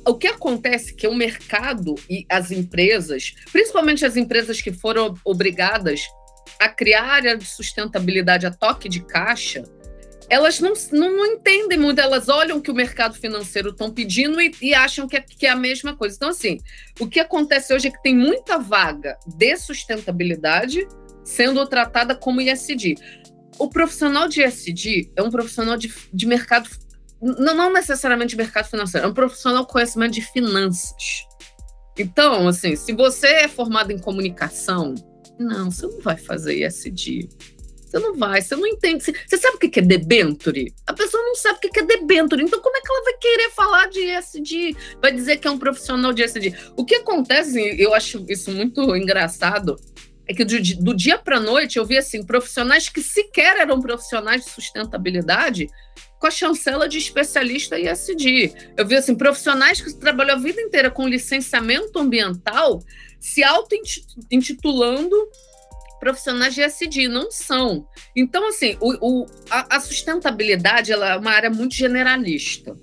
o 0.07 0.15
que 0.15 0.27
acontece 0.27 0.91
é 0.91 0.95
que 0.95 1.07
o 1.07 1.15
mercado 1.15 1.95
e 2.09 2.25
as 2.29 2.51
empresas, 2.51 3.33
principalmente 3.51 4.05
as 4.05 4.17
empresas 4.17 4.61
que 4.61 4.71
foram 4.71 5.13
obrigadas 5.23 6.01
a 6.59 6.67
criar 6.69 7.03
área 7.03 7.37
de 7.37 7.45
sustentabilidade 7.45 8.45
a 8.45 8.51
toque 8.51 8.89
de 8.89 9.03
caixa, 9.03 9.63
elas 10.29 10.59
não, 10.61 10.73
não, 10.93 11.25
entendem 11.25 11.77
muito, 11.77 11.99
elas 11.99 12.29
olham 12.29 12.61
que 12.61 12.71
o 12.71 12.73
mercado 12.73 13.15
financeiro 13.15 13.71
estão 13.71 13.91
pedindo 13.91 14.39
e, 14.39 14.55
e 14.61 14.73
acham 14.73 15.05
que 15.05 15.17
é, 15.17 15.21
que 15.21 15.45
é 15.45 15.49
a 15.49 15.55
mesma 15.57 15.95
coisa. 15.95 16.15
Então, 16.15 16.29
assim, 16.29 16.57
o 16.99 17.07
que 17.07 17.19
acontece 17.19 17.73
hoje 17.73 17.89
é 17.89 17.91
que 17.91 18.01
tem 18.01 18.15
muita 18.15 18.57
vaga 18.57 19.17
de 19.27 19.57
sustentabilidade 19.57 20.87
sendo 21.23 21.65
tratada 21.67 22.15
como 22.15 22.39
ISD. 22.39 22.95
O 23.59 23.69
profissional 23.69 24.29
de 24.29 24.41
ISD 24.41 25.11
é 25.17 25.21
um 25.21 25.29
profissional 25.29 25.75
de, 25.75 25.93
de 26.13 26.25
mercado 26.25 26.69
não, 27.21 27.55
não 27.55 27.73
necessariamente 27.73 28.35
mercado 28.35 28.69
financeiro, 28.69 29.05
é 29.05 29.09
um 29.09 29.13
profissional 29.13 29.65
com 29.65 29.73
conhecimento 29.73 30.13
de 30.13 30.21
finanças. 30.21 31.25
Então, 31.97 32.47
assim, 32.47 32.75
se 32.75 32.93
você 32.93 33.27
é 33.27 33.47
formado 33.47 33.91
em 33.91 33.99
comunicação, 33.99 34.95
não, 35.37 35.69
você 35.69 35.85
não 35.85 35.99
vai 35.99 36.17
fazer 36.17 36.65
ISD. 36.65 37.29
Você 37.85 37.99
não 37.99 38.15
vai, 38.15 38.41
você 38.41 38.55
não 38.55 38.65
entende. 38.65 39.03
Você 39.03 39.37
sabe 39.37 39.57
o 39.57 39.59
que 39.59 39.79
é 39.79 39.83
debenture? 39.83 40.73
A 40.87 40.93
pessoa 40.93 41.21
não 41.21 41.35
sabe 41.35 41.57
o 41.57 41.69
que 41.69 41.79
é 41.79 41.85
debenture. 41.85 42.41
Então, 42.41 42.61
como 42.61 42.77
é 42.77 42.81
que 42.81 42.89
ela 42.89 43.03
vai 43.03 43.13
querer 43.15 43.49
falar 43.51 43.87
de 43.87 43.99
ISD? 43.99 44.77
Vai 45.01 45.11
dizer 45.11 45.37
que 45.37 45.47
é 45.47 45.51
um 45.51 45.59
profissional 45.59 46.13
de 46.13 46.23
ISD. 46.23 46.55
O 46.77 46.85
que 46.85 46.95
acontece, 46.95 47.59
eu 47.77 47.93
acho 47.93 48.25
isso 48.29 48.49
muito 48.49 48.95
engraçado, 48.95 49.75
é 50.25 50.33
que 50.33 50.45
do, 50.45 50.57
do 50.81 50.95
dia 50.95 51.17
para 51.17 51.39
noite 51.39 51.77
eu 51.77 51.85
vi 51.85 51.97
assim 51.97 52.25
profissionais 52.25 52.87
que 52.87 53.01
sequer 53.01 53.57
eram 53.57 53.81
profissionais 53.81 54.45
de 54.45 54.51
sustentabilidade 54.51 55.67
com 56.21 56.27
a 56.27 56.31
chancela 56.31 56.87
de 56.87 56.99
especialista 56.99 57.79
ISD. 57.79 58.53
Eu 58.77 58.85
vi 58.85 58.95
assim, 58.95 59.15
profissionais 59.15 59.81
que 59.81 59.91
trabalham 59.91 60.35
a 60.35 60.39
vida 60.39 60.61
inteira 60.61 60.91
com 60.91 61.07
licenciamento 61.07 61.97
ambiental 61.97 62.83
se 63.19 63.43
auto-intitulando 63.43 65.15
profissionais 65.99 66.53
de 66.53 66.61
ISD, 66.61 67.07
não 67.07 67.31
são. 67.31 67.87
Então, 68.15 68.47
assim, 68.47 68.77
o, 68.79 69.23
o, 69.23 69.25
a, 69.49 69.77
a, 69.77 69.79
sustentabilidade 69.79 70.91
ela 70.91 71.09
é 71.09 71.17
uma 71.17 71.31
área 71.31 71.49
muito 71.49 71.73
generalista. 71.73 72.77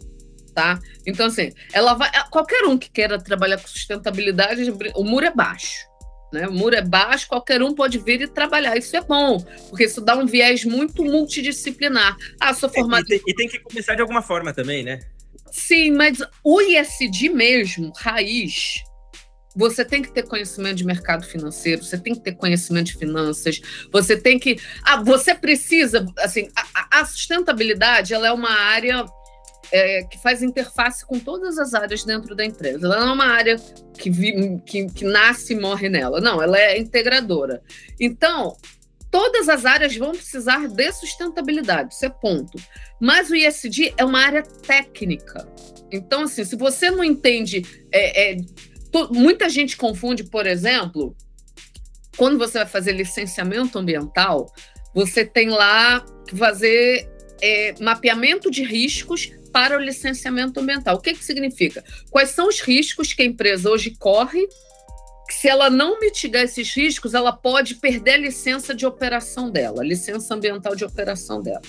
Tá? 0.53 0.81
Então, 1.07 1.27
assim, 1.27 1.53
ela 1.73 1.95
vai. 1.95 2.11
Qualquer 2.31 2.65
um 2.65 2.77
que 2.77 2.91
queira 2.91 3.23
trabalhar 3.23 3.59
com 3.59 3.69
sustentabilidade, 3.69 4.69
o 4.97 5.05
muro 5.05 5.27
é 5.27 5.33
baixo. 5.33 5.88
Né? 6.33 6.47
O 6.47 6.53
muro 6.53 6.77
é 6.77 6.83
baixo, 6.83 7.27
qualquer 7.27 7.63
um 7.63 7.75
pode 7.75 7.99
vir 7.99 8.21
e 8.21 8.29
trabalhar. 8.29 8.77
Isso 8.77 8.97
é 8.97 9.01
bom, 9.01 9.39
porque 9.69 9.85
isso 9.85 10.01
dá 10.01 10.17
um 10.17 10.27
viés 10.27 10.65
muito 10.65 11.05
multidisciplinar. 11.05 12.17
Ah, 12.41 12.53
sou 12.53 12.69
formado. 12.69 13.11
É, 13.11 13.17
e, 13.17 13.19
tem, 13.19 13.23
e 13.27 13.35
tem 13.35 13.49
que 13.49 13.59
começar 13.61 13.95
de 13.95 14.03
alguma 14.03 14.23
forma 14.23 14.53
também, 14.53 14.83
né? 14.83 15.01
Sim, 15.51 15.93
mas 15.93 16.19
o 16.45 16.61
ISD 16.61 17.31
mesmo, 17.31 17.93
raiz, 17.97 18.83
você 19.57 19.85
tem 19.85 20.03
que 20.03 20.13
ter 20.13 20.23
conhecimento 20.23 20.77
de 20.77 20.87
mercado 20.87 21.27
financeiro, 21.27 21.83
você 21.83 21.99
tem 21.99 22.15
que 22.15 22.21
ter 22.21 22.33
conhecimento 22.33 22.87
de 22.87 22.97
finanças, 22.97 23.61
você 23.91 24.17
tem 24.17 24.39
que. 24.39 24.57
Ah, 24.85 25.03
você 25.03 25.35
precisa. 25.35 26.07
Assim, 26.19 26.49
a, 26.55 27.01
a 27.01 27.05
sustentabilidade 27.05 28.15
ela 28.15 28.29
é 28.29 28.33
uma 28.33 28.53
área 28.53 29.05
é, 29.73 30.03
que 30.05 30.19
faz 30.19 30.43
interface 30.43 31.05
com 31.05 31.19
todas 31.19 31.59
as 31.59 31.75
áreas 31.75 32.05
dentro 32.05 32.35
da 32.35 32.45
empresa. 32.45 32.87
Ela 32.87 33.01
não 33.01 33.11
é 33.11 33.13
uma 33.13 33.27
área 33.27 33.57
que, 33.99 34.11
vi, 34.11 34.61
que, 34.65 34.87
que 34.87 35.05
nasce 35.05 35.53
e 35.53 35.61
morre 35.61 35.89
nela. 35.89 36.21
Não, 36.21 36.43
ela 36.43 36.59
é 36.59 36.79
integradora. 36.79 37.63
Então, 38.01 38.57
todas 39.11 39.49
as 39.49 39.65
áreas 39.65 39.97
vão 39.97 40.13
precisar 40.13 40.69
de 40.69 40.93
sustentabilidade, 40.93 41.95
isso 41.95 42.05
é 42.05 42.11
ponto. 42.11 42.59
Mas 43.01 43.31
o 43.31 43.37
ISD 43.37 43.95
é 43.97 44.05
uma 44.05 44.21
área 44.21 44.43
técnica. 44.43 45.47
Então, 45.91 46.23
assim, 46.23 46.45
se 46.45 46.57
você 46.57 46.91
não 46.91 47.05
entende. 47.05 47.63
É, 47.93 48.33
é, 48.33 48.37
to, 48.91 49.13
muita 49.13 49.49
gente 49.49 49.77
confunde, 49.77 50.25
por 50.25 50.47
exemplo, 50.47 51.17
quando 52.17 52.39
você 52.39 52.59
vai 52.59 52.67
fazer 52.67 52.93
licenciamento 52.93 53.79
ambiental, 53.79 54.53
você 54.95 55.25
tem 55.25 55.49
lá 55.49 56.05
que 56.27 56.37
fazer 56.37 57.09
é, 57.41 57.75
mapeamento 57.81 58.51
de 58.51 58.65
riscos 58.65 59.31
para 59.51 59.77
o 59.77 59.81
licenciamento 59.81 60.61
ambiental. 60.61 60.97
O 60.97 61.01
que, 61.01 61.15
que 61.15 61.25
significa? 61.25 61.85
Quais 62.11 62.31
são 62.31 62.49
os 62.49 62.61
riscos 62.61 63.13
que 63.13 63.23
a 63.23 63.27
empresa 63.27 63.71
hoje 63.71 63.95
corre? 63.99 64.49
Se 65.31 65.49
ela 65.49 65.69
não 65.69 66.01
mitigar 66.01 66.43
esses 66.43 66.75
riscos, 66.75 67.13
ela 67.13 67.33
pode 67.33 67.75
perder 67.77 68.13
a 68.13 68.19
licença 68.19 68.75
de 68.75 68.87
operação 68.87 69.51
dela, 69.51 69.83
a 69.83 69.85
licença 69.85 70.35
ambiental 70.35 70.75
de 70.75 70.85
operação 70.85 71.43
dela. 71.43 71.63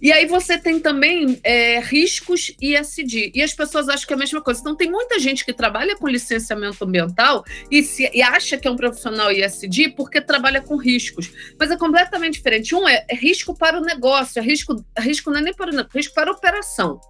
E 0.00 0.12
aí 0.12 0.26
você 0.26 0.58
tem 0.58 0.78
também 0.78 1.40
é, 1.42 1.80
riscos 1.80 2.52
ISD. 2.60 3.32
E 3.34 3.42
as 3.42 3.54
pessoas 3.54 3.88
acham 3.88 4.06
que 4.06 4.12
é 4.12 4.16
a 4.16 4.18
mesma 4.18 4.40
coisa. 4.40 4.60
Então, 4.60 4.76
tem 4.76 4.90
muita 4.90 5.18
gente 5.18 5.44
que 5.44 5.52
trabalha 5.52 5.96
com 5.96 6.06
licenciamento 6.08 6.84
ambiental 6.84 7.44
e, 7.70 7.82
se, 7.82 8.10
e 8.12 8.22
acha 8.22 8.56
que 8.56 8.68
é 8.68 8.70
um 8.70 8.76
profissional 8.76 9.32
ISD 9.32 9.90
porque 9.96 10.20
trabalha 10.20 10.60
com 10.60 10.76
riscos. 10.76 11.32
Mas 11.58 11.70
é 11.70 11.76
completamente 11.76 12.34
diferente. 12.34 12.74
Um 12.74 12.86
é, 12.86 13.04
é 13.08 13.14
risco 13.14 13.56
para 13.56 13.78
o 13.78 13.82
negócio, 13.82 14.38
é 14.38 14.42
risco, 14.42 14.84
risco 14.98 15.30
não 15.30 15.38
é 15.38 15.42
nem 15.42 15.54
para 15.54 15.70
o 15.70 15.74
negócio, 15.74 15.96
risco 15.96 16.14
para 16.14 16.30
a 16.30 16.34
operação. 16.34 17.00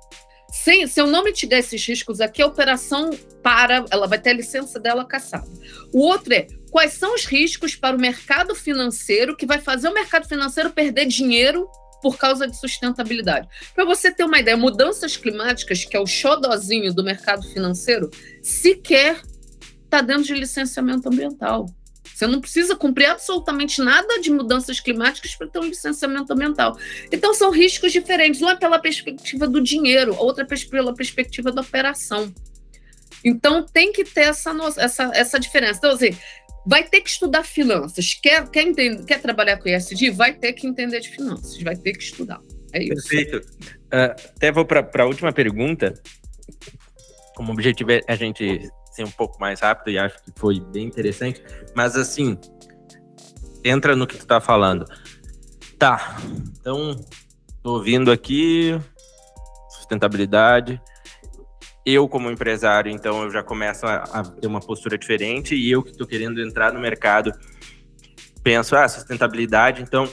Sem, 0.53 0.87
se 0.87 1.01
eu 1.01 1.07
não 1.07 1.25
mitigar 1.25 1.59
esses 1.59 1.85
riscos 1.85 2.21
aqui, 2.21 2.41
a 2.41 2.47
operação 2.47 3.11
para, 3.43 3.85
ela 3.91 4.07
vai 4.07 4.19
ter 4.19 4.31
a 4.31 4.35
licença 4.35 4.79
dela 4.79 5.05
caçada. 5.05 5.47
O 5.93 6.01
outro 6.01 6.33
é 6.33 6.47
quais 6.71 6.93
são 6.93 7.15
os 7.15 7.25
riscos 7.25 7.75
para 7.75 7.97
o 7.97 7.99
mercado 7.99 8.55
financeiro 8.55 9.37
que 9.37 9.45
vai 9.45 9.59
fazer 9.59 9.89
o 9.89 9.95
mercado 9.95 10.29
financeiro 10.29 10.71
perder 10.71 11.07
dinheiro 11.07 11.69
por 12.07 12.17
causa 12.17 12.47
de 12.47 12.57
sustentabilidade. 12.57 13.49
Para 13.75 13.85
você 13.85 14.13
ter 14.13 14.23
uma 14.23 14.39
ideia, 14.39 14.57
mudanças 14.57 15.17
climáticas, 15.17 15.85
que 15.85 15.97
é 15.97 16.01
o 16.01 16.07
xodozinho 16.07 16.95
do 16.95 17.03
mercado 17.03 17.45
financeiro, 17.49 18.09
sequer 18.41 19.21
está 19.85 20.01
dentro 20.01 20.23
de 20.23 20.35
licenciamento 20.35 21.09
ambiental. 21.09 21.67
Você 22.05 22.29
não 22.29 22.41
precisa 22.41 22.77
cumprir 22.77 23.07
absolutamente 23.07 23.83
nada 23.83 24.21
de 24.21 24.31
mudanças 24.31 24.79
climáticas 24.79 25.35
para 25.35 25.49
ter 25.49 25.59
um 25.59 25.65
licenciamento 25.65 26.33
ambiental. 26.33 26.79
Então, 27.11 27.35
são 27.35 27.51
riscos 27.51 27.91
diferentes. 27.91 28.41
Um 28.41 28.49
é 28.49 28.55
pela 28.55 28.79
perspectiva 28.79 29.49
do 29.49 29.61
dinheiro, 29.61 30.15
outra 30.17 30.47
é 30.49 30.67
pela 30.71 30.95
perspectiva 30.95 31.51
da 31.51 31.63
operação. 31.63 32.33
Então, 33.25 33.67
tem 33.67 33.91
que 33.91 34.05
ter 34.05 34.29
essa, 34.29 34.55
essa, 34.77 35.11
essa 35.13 35.41
diferença. 35.41 35.79
Então, 35.79 35.91
assim, 35.91 36.17
vai 36.67 36.83
ter 36.83 37.01
que 37.01 37.09
estudar 37.09 37.45
finanças. 37.45 38.15
Quer, 38.21 38.49
quer, 38.51 38.63
entender, 38.63 39.05
quer 39.05 39.23
trabalhar 39.23 39.57
com 39.59 39.69
ISD? 39.69 40.11
Vai 40.11 40.35
ter 40.35 40.53
que 40.53 40.67
entender 40.67 41.01
de 41.01 41.09
finanças, 41.09 41.63
vai 41.63 41.77
ter 41.77 41.93
que 41.93 42.03
estudar. 42.03 42.41
É 42.73 42.83
isso. 42.83 43.09
Perfeito. 43.09 43.49
Uh, 43.87 44.13
até 44.37 44.51
vou 44.51 44.65
para 44.65 45.03
a 45.03 45.07
última 45.07 45.33
pergunta. 45.33 45.95
Como 47.37 47.53
objetivo 47.53 47.93
é 47.93 48.01
a 48.09 48.17
gente 48.17 48.69
ser 48.91 49.05
um 49.05 49.11
pouco 49.11 49.39
mais 49.39 49.61
rápido 49.61 49.91
e 49.91 49.99
acho 49.99 50.17
que 50.25 50.33
foi 50.35 50.59
bem 50.59 50.87
interessante. 50.87 51.43
Mas 51.75 51.97
assim, 51.97 52.37
entra 53.63 53.95
no 53.95 54.07
que 54.07 54.17
tu 54.17 54.27
tá 54.27 54.41
falando. 54.41 54.85
Tá, 55.79 56.17
então, 56.59 56.99
tô 57.63 57.75
ouvindo 57.75 58.11
aqui, 58.11 58.75
sustentabilidade, 59.69 60.81
eu 61.87 62.09
como 62.09 62.29
empresário, 62.29 62.91
então 62.91 63.23
eu 63.23 63.31
já 63.31 63.45
começo 63.45 63.87
a, 63.87 64.03
a 64.13 64.25
ter 64.25 64.49
uma 64.49 64.61
postura 64.61 64.99
diferente 64.99 65.55
e 65.55 65.71
eu 65.71 65.85
que 65.85 65.93
estou 65.93 66.07
querendo 66.07 66.43
entrar 66.43 66.73
no 66.73 66.81
mercado 66.81 67.33
penso, 68.43 68.77
ah, 68.77 68.89
sustentabilidade, 68.89 69.83
então 69.83 70.09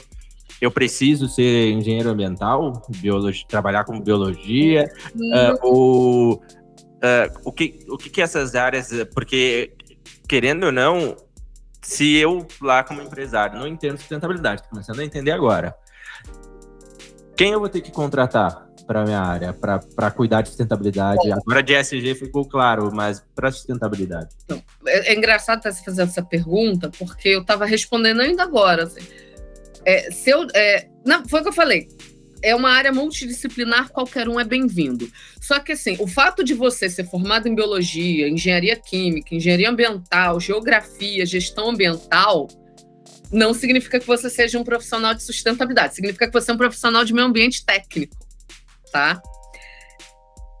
eu 0.60 0.70
preciso 0.70 1.28
ser 1.28 1.70
engenheiro 1.70 2.10
ambiental, 2.10 2.82
biologia, 2.88 3.44
trabalhar 3.48 3.84
com 3.84 4.00
biologia, 4.00 4.90
uh, 5.14 5.58
ou 5.62 6.34
uh, 6.34 7.40
o 7.44 7.52
que 7.52 7.78
o 7.88 7.96
que, 7.96 8.10
que 8.10 8.20
essas 8.22 8.54
áreas, 8.54 8.90
porque 9.14 9.74
querendo 10.28 10.64
ou 10.64 10.72
não, 10.72 11.16
se 11.80 12.16
eu 12.16 12.46
lá 12.60 12.82
como 12.82 13.02
empresário 13.02 13.58
não 13.58 13.68
entendo 13.68 13.98
sustentabilidade, 13.98 14.62
estou 14.62 14.70
começando 14.70 15.00
a 15.00 15.04
entender 15.04 15.30
agora, 15.30 15.76
quem 17.36 17.52
eu 17.52 17.60
vou 17.60 17.68
ter 17.68 17.82
que 17.82 17.92
contratar? 17.92 18.66
Para 18.86 19.04
minha 19.04 19.20
área, 19.20 19.52
para 19.52 20.10
cuidar 20.10 20.42
de 20.42 20.48
sustentabilidade. 20.48 21.32
Agora 21.32 21.62
de 21.62 21.74
ESG 21.74 22.14
ficou 22.14 22.44
claro, 22.44 22.90
mas 22.92 23.22
para 23.34 23.50
sustentabilidade. 23.50 24.28
Então, 24.44 24.62
é, 24.86 25.12
é, 25.12 25.14
engraçado 25.16 25.58
estar 25.58 25.72
tá 25.72 25.76
fazendo 25.84 26.08
essa 26.08 26.22
pergunta, 26.22 26.90
porque 26.98 27.30
eu 27.30 27.40
estava 27.40 27.64
respondendo 27.64 28.20
ainda 28.20 28.42
agora. 28.42 28.84
Assim. 28.84 29.00
É, 29.84 30.10
se 30.10 30.30
eu, 30.30 30.46
é, 30.54 30.88
não, 31.04 31.26
foi 31.26 31.40
o 31.40 31.42
que 31.42 31.48
eu 31.48 31.52
falei. 31.52 31.88
É 32.42 32.54
uma 32.54 32.70
área 32.70 32.92
multidisciplinar, 32.92 33.88
qualquer 33.88 34.28
um 34.28 34.38
é 34.38 34.44
bem-vindo. 34.44 35.10
Só 35.40 35.58
que, 35.60 35.72
assim, 35.72 35.96
o 35.98 36.06
fato 36.06 36.44
de 36.44 36.52
você 36.52 36.90
ser 36.90 37.04
formado 37.04 37.48
em 37.48 37.54
biologia, 37.54 38.28
engenharia 38.28 38.76
química, 38.76 39.34
engenharia 39.34 39.70
ambiental, 39.70 40.38
geografia, 40.38 41.24
gestão 41.24 41.70
ambiental, 41.70 42.48
não 43.32 43.54
significa 43.54 43.98
que 43.98 44.06
você 44.06 44.28
seja 44.28 44.58
um 44.58 44.64
profissional 44.64 45.14
de 45.14 45.22
sustentabilidade. 45.22 45.94
Significa 45.94 46.26
que 46.26 46.32
você 46.34 46.50
é 46.50 46.54
um 46.54 46.58
profissional 46.58 47.02
de 47.02 47.14
meio 47.14 47.26
ambiente 47.26 47.64
técnico 47.64 48.23
tá? 48.94 49.20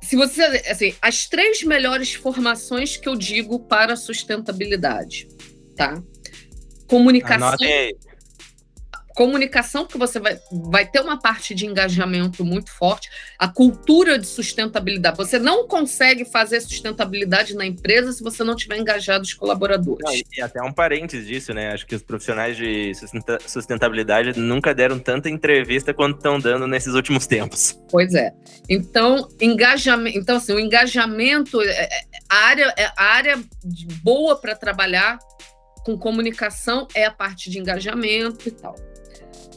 Se 0.02 0.16
você, 0.16 0.42
assim, 0.68 0.92
as 1.00 1.26
três 1.28 1.62
melhores 1.62 2.14
formações 2.14 2.96
que 2.96 3.08
eu 3.08 3.14
digo 3.14 3.60
para 3.60 3.94
sustentabilidade, 3.94 5.28
tá? 5.76 6.02
Comunicação. 6.88 7.56
Comunicação, 9.14 9.84
porque 9.84 9.96
você 9.96 10.18
vai, 10.18 10.38
vai 10.50 10.86
ter 10.86 11.00
uma 11.00 11.18
parte 11.18 11.54
de 11.54 11.66
engajamento 11.66 12.44
muito 12.44 12.70
forte, 12.70 13.08
a 13.38 13.46
cultura 13.46 14.18
de 14.18 14.26
sustentabilidade. 14.26 15.16
Você 15.16 15.38
não 15.38 15.68
consegue 15.68 16.24
fazer 16.24 16.60
sustentabilidade 16.60 17.54
na 17.54 17.64
empresa 17.64 18.12
se 18.12 18.22
você 18.22 18.42
não 18.42 18.56
tiver 18.56 18.76
engajado 18.76 19.22
os 19.22 19.32
colaboradores. 19.32 20.04
Não, 20.04 20.12
e 20.36 20.42
até 20.42 20.60
um 20.62 20.72
parênteses 20.72 21.26
disso, 21.26 21.54
né? 21.54 21.72
Acho 21.72 21.86
que 21.86 21.94
os 21.94 22.02
profissionais 22.02 22.56
de 22.56 22.92
sustentabilidade 23.46 24.38
nunca 24.38 24.74
deram 24.74 24.98
tanta 24.98 25.30
entrevista 25.30 25.94
quanto 25.94 26.16
estão 26.16 26.40
dando 26.40 26.66
nesses 26.66 26.94
últimos 26.94 27.26
tempos. 27.26 27.80
Pois 27.90 28.14
é. 28.14 28.32
Então, 28.68 29.28
engajamento. 29.40 30.18
Então, 30.18 30.36
assim, 30.36 30.52
o 30.52 30.58
engajamento, 30.58 31.60
é, 31.62 31.68
é, 31.70 31.88
a 32.28 32.36
área, 32.36 32.74
é, 32.76 32.84
a 32.96 33.04
área 33.04 33.38
boa 34.02 34.36
para 34.36 34.56
trabalhar 34.56 35.18
com 35.84 35.96
comunicação 35.96 36.88
é 36.94 37.04
a 37.04 37.10
parte 37.10 37.50
de 37.50 37.58
engajamento 37.58 38.48
e 38.48 38.50
tal. 38.50 38.74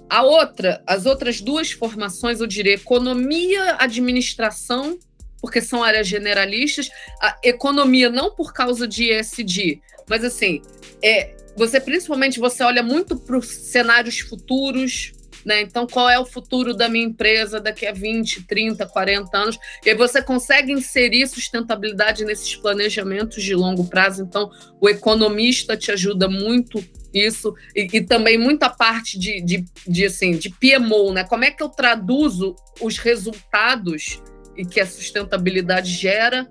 A 0.10 0.24
outra, 0.24 0.82
as 0.88 1.06
outras 1.06 1.41
duas 1.41 1.72
formações, 1.72 2.39
eu 2.39 2.48
diria 2.48 2.76
economia, 2.76 3.76
administração, 3.80 4.98
porque 5.41 5.62
são 5.62 5.84
áreas 5.84 6.08
generalistas. 6.08 6.89
A 7.22 7.38
economia 7.43 8.10
não 8.10 8.34
por 8.34 8.54
causa 8.54 8.88
de 8.88 9.12
ESG, 9.12 9.82
mas 10.10 10.24
assim, 10.24 10.62
é, 11.04 11.36
você 11.56 11.80
principalmente 11.80 12.39
você 12.39 12.63
olha 12.63 12.82
muito 12.82 13.17
para 13.17 13.38
os 13.38 13.48
cenários 13.48 14.20
futuros, 14.20 15.12
né? 15.48 15.62
Então, 15.62 15.88
qual 15.88 16.10
é 16.10 16.20
o 16.20 16.26
futuro 16.26 16.74
da 16.74 16.89
minha 16.89 17.06
empresa 17.06 17.60
daqui 17.60 17.86
a 17.86 17.93
20, 17.93 18.43
30, 18.43 18.86
40 18.86 19.38
anos? 19.38 19.60
E 19.86 19.89
aí 19.89 19.96
você 19.96 20.22
consegue 20.22 20.74
inserir 20.74 21.26
sustentabilidade 21.28 22.26
nesses 22.26 22.56
planejamentos 22.58 23.41
de 23.41 23.56
longo 23.56 23.86
prazo. 23.86 24.24
Então, 24.24 24.52
o 24.82 24.89
economista 24.89 25.78
te 25.78 25.89
ajuda 25.89 26.28
muito 26.28 26.84
isso, 27.13 27.56
e, 27.76 27.88
e, 27.91 28.02
também 28.02 28.38
muita 28.38 28.70
parte 28.70 29.17
de, 29.17 29.41
de, 29.41 29.65
de, 29.88 30.06
assim, 30.06 30.32
de 30.38 30.50
PMO, 30.50 31.13
né? 31.13 31.24
Como 31.24 31.43
é 31.43 31.52
que 31.52 31.63
eu 31.63 31.70
traduzo 31.70 32.56
os 32.82 32.98
resultados 32.98 34.22
e 34.56 34.65
que 34.65 34.80
a 34.80 34.86
sustentabilidade 34.86 35.91
gera 35.91 36.50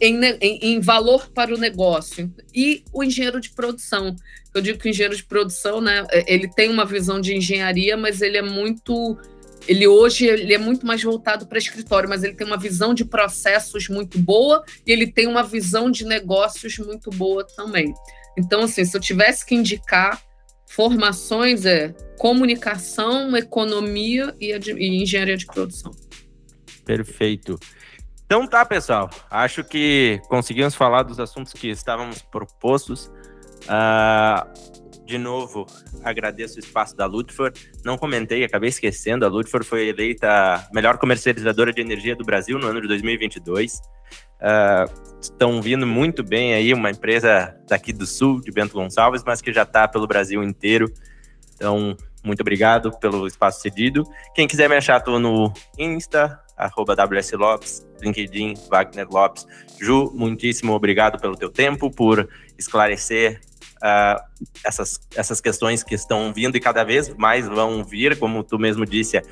em, 0.00 0.24
em, 0.40 0.58
em, 0.74 0.80
valor 0.80 1.30
para 1.30 1.54
o 1.54 1.58
negócio. 1.58 2.32
E 2.54 2.84
o 2.92 3.02
engenheiro 3.02 3.40
de 3.40 3.50
produção. 3.50 4.14
Eu 4.54 4.60
digo 4.60 4.78
que 4.78 4.88
o 4.88 4.90
engenheiro 4.90 5.16
de 5.16 5.24
produção, 5.24 5.80
né, 5.80 6.06
é, 6.10 6.32
ele 6.32 6.48
tem 6.48 6.70
uma 6.70 6.84
visão 6.84 7.20
de 7.20 7.34
engenharia, 7.34 7.96
mas 7.96 8.22
ele 8.22 8.36
é 8.36 8.42
muito. 8.42 9.18
Ele 9.68 9.86
hoje 9.86 10.26
ele 10.26 10.54
é 10.54 10.58
muito 10.58 10.86
mais 10.86 11.02
voltado 11.02 11.46
para 11.46 11.58
escritório, 11.58 12.08
mas 12.08 12.22
ele 12.22 12.34
tem 12.34 12.46
uma 12.46 12.56
visão 12.56 12.94
de 12.94 13.04
processos 13.04 13.88
muito 13.88 14.16
boa 14.16 14.64
e 14.86 14.92
ele 14.92 15.08
tem 15.08 15.26
uma 15.26 15.42
visão 15.42 15.90
de 15.90 16.04
negócios 16.04 16.78
muito 16.78 17.10
boa 17.10 17.44
também. 17.44 17.92
Então, 18.36 18.62
assim, 18.62 18.84
se 18.84 18.96
eu 18.96 19.00
tivesse 19.00 19.44
que 19.44 19.54
indicar 19.54 20.20
formações, 20.68 21.64
é 21.64 21.94
comunicação, 22.18 23.36
economia 23.36 24.34
e, 24.40 24.52
e 24.52 25.02
engenharia 25.02 25.36
de 25.36 25.46
produção. 25.46 25.92
Perfeito. 26.84 27.58
Então 28.24 28.46
tá, 28.46 28.64
pessoal. 28.64 29.08
Acho 29.30 29.62
que 29.62 30.20
conseguimos 30.28 30.74
falar 30.74 31.04
dos 31.04 31.20
assuntos 31.20 31.52
que 31.52 31.68
estávamos 31.68 32.22
propostos. 32.22 33.10
Uh, 33.62 34.76
de 35.06 35.16
novo, 35.16 35.64
agradeço 36.02 36.56
o 36.56 36.58
espaço 36.58 36.96
da 36.96 37.06
Ludfor. 37.06 37.52
Não 37.84 37.96
comentei, 37.96 38.42
acabei 38.42 38.68
esquecendo. 38.68 39.24
A 39.24 39.28
Ludfor 39.28 39.64
foi 39.64 39.88
eleita 39.88 40.68
melhor 40.72 40.98
comercializadora 40.98 41.72
de 41.72 41.80
energia 41.80 42.16
do 42.16 42.24
Brasil 42.24 42.58
no 42.58 42.66
ano 42.66 42.80
de 42.80 42.88
2022. 42.88 43.80
Uh, 44.36 45.06
estão 45.20 45.60
vindo 45.60 45.86
muito 45.86 46.22
bem 46.22 46.54
aí, 46.54 46.72
uma 46.72 46.90
empresa 46.90 47.56
daqui 47.68 47.92
do 47.92 48.06
sul, 48.06 48.40
de 48.40 48.50
Bento 48.50 48.74
Gonçalves, 48.74 49.22
mas 49.24 49.40
que 49.40 49.52
já 49.52 49.62
está 49.62 49.88
pelo 49.88 50.06
Brasil 50.06 50.42
inteiro. 50.42 50.92
Então, 51.54 51.96
muito 52.24 52.40
obrigado 52.40 52.90
pelo 52.98 53.26
espaço 53.26 53.60
cedido. 53.60 54.04
Quem 54.34 54.46
quiser 54.46 54.68
me 54.68 54.76
achar, 54.76 54.98
estou 54.98 55.18
no 55.18 55.52
Insta, 55.78 56.38
arroba 56.56 56.94
WS 56.94 57.32
Lopes, 57.32 57.86
LinkedIn, 58.00 58.54
Wagner 58.68 59.08
Lopes. 59.08 59.46
Ju, 59.80 60.12
muitíssimo 60.14 60.72
obrigado 60.72 61.20
pelo 61.20 61.36
teu 61.36 61.50
tempo, 61.50 61.90
por 61.90 62.28
esclarecer 62.58 63.40
uh, 63.76 64.20
essas, 64.64 65.00
essas 65.14 65.40
questões 65.40 65.82
que 65.82 65.94
estão 65.94 66.32
vindo 66.32 66.56
e 66.56 66.60
cada 66.60 66.84
vez 66.84 67.14
mais 67.14 67.46
vão 67.46 67.84
vir, 67.84 68.18
como 68.18 68.42
tu 68.42 68.58
mesmo 68.58 68.84
disse, 68.84 69.22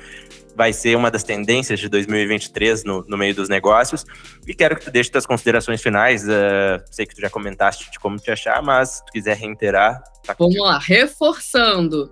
vai 0.55 0.71
ser 0.71 0.95
uma 0.95 1.11
das 1.11 1.23
tendências 1.23 1.79
de 1.79 1.89
2023 1.89 2.83
no, 2.83 3.05
no 3.07 3.17
meio 3.17 3.35
dos 3.35 3.49
negócios. 3.49 4.05
E 4.47 4.53
quero 4.53 4.77
que 4.77 4.85
tu 4.85 4.91
deixe 4.91 5.11
tuas 5.11 5.25
considerações 5.25 5.81
finais. 5.81 6.23
Uh, 6.23 6.81
sei 6.89 7.05
que 7.05 7.13
tu 7.13 7.21
já 7.21 7.29
comentaste 7.29 7.91
de 7.91 7.99
como 7.99 8.17
te 8.17 8.31
achar, 8.31 8.61
mas 8.63 8.89
se 8.89 9.05
tu 9.05 9.11
quiser 9.11 9.37
reiterar. 9.37 10.01
Tá 10.25 10.35
Vamos 10.37 10.57
lá, 10.57 10.79
reforçando. 10.79 12.09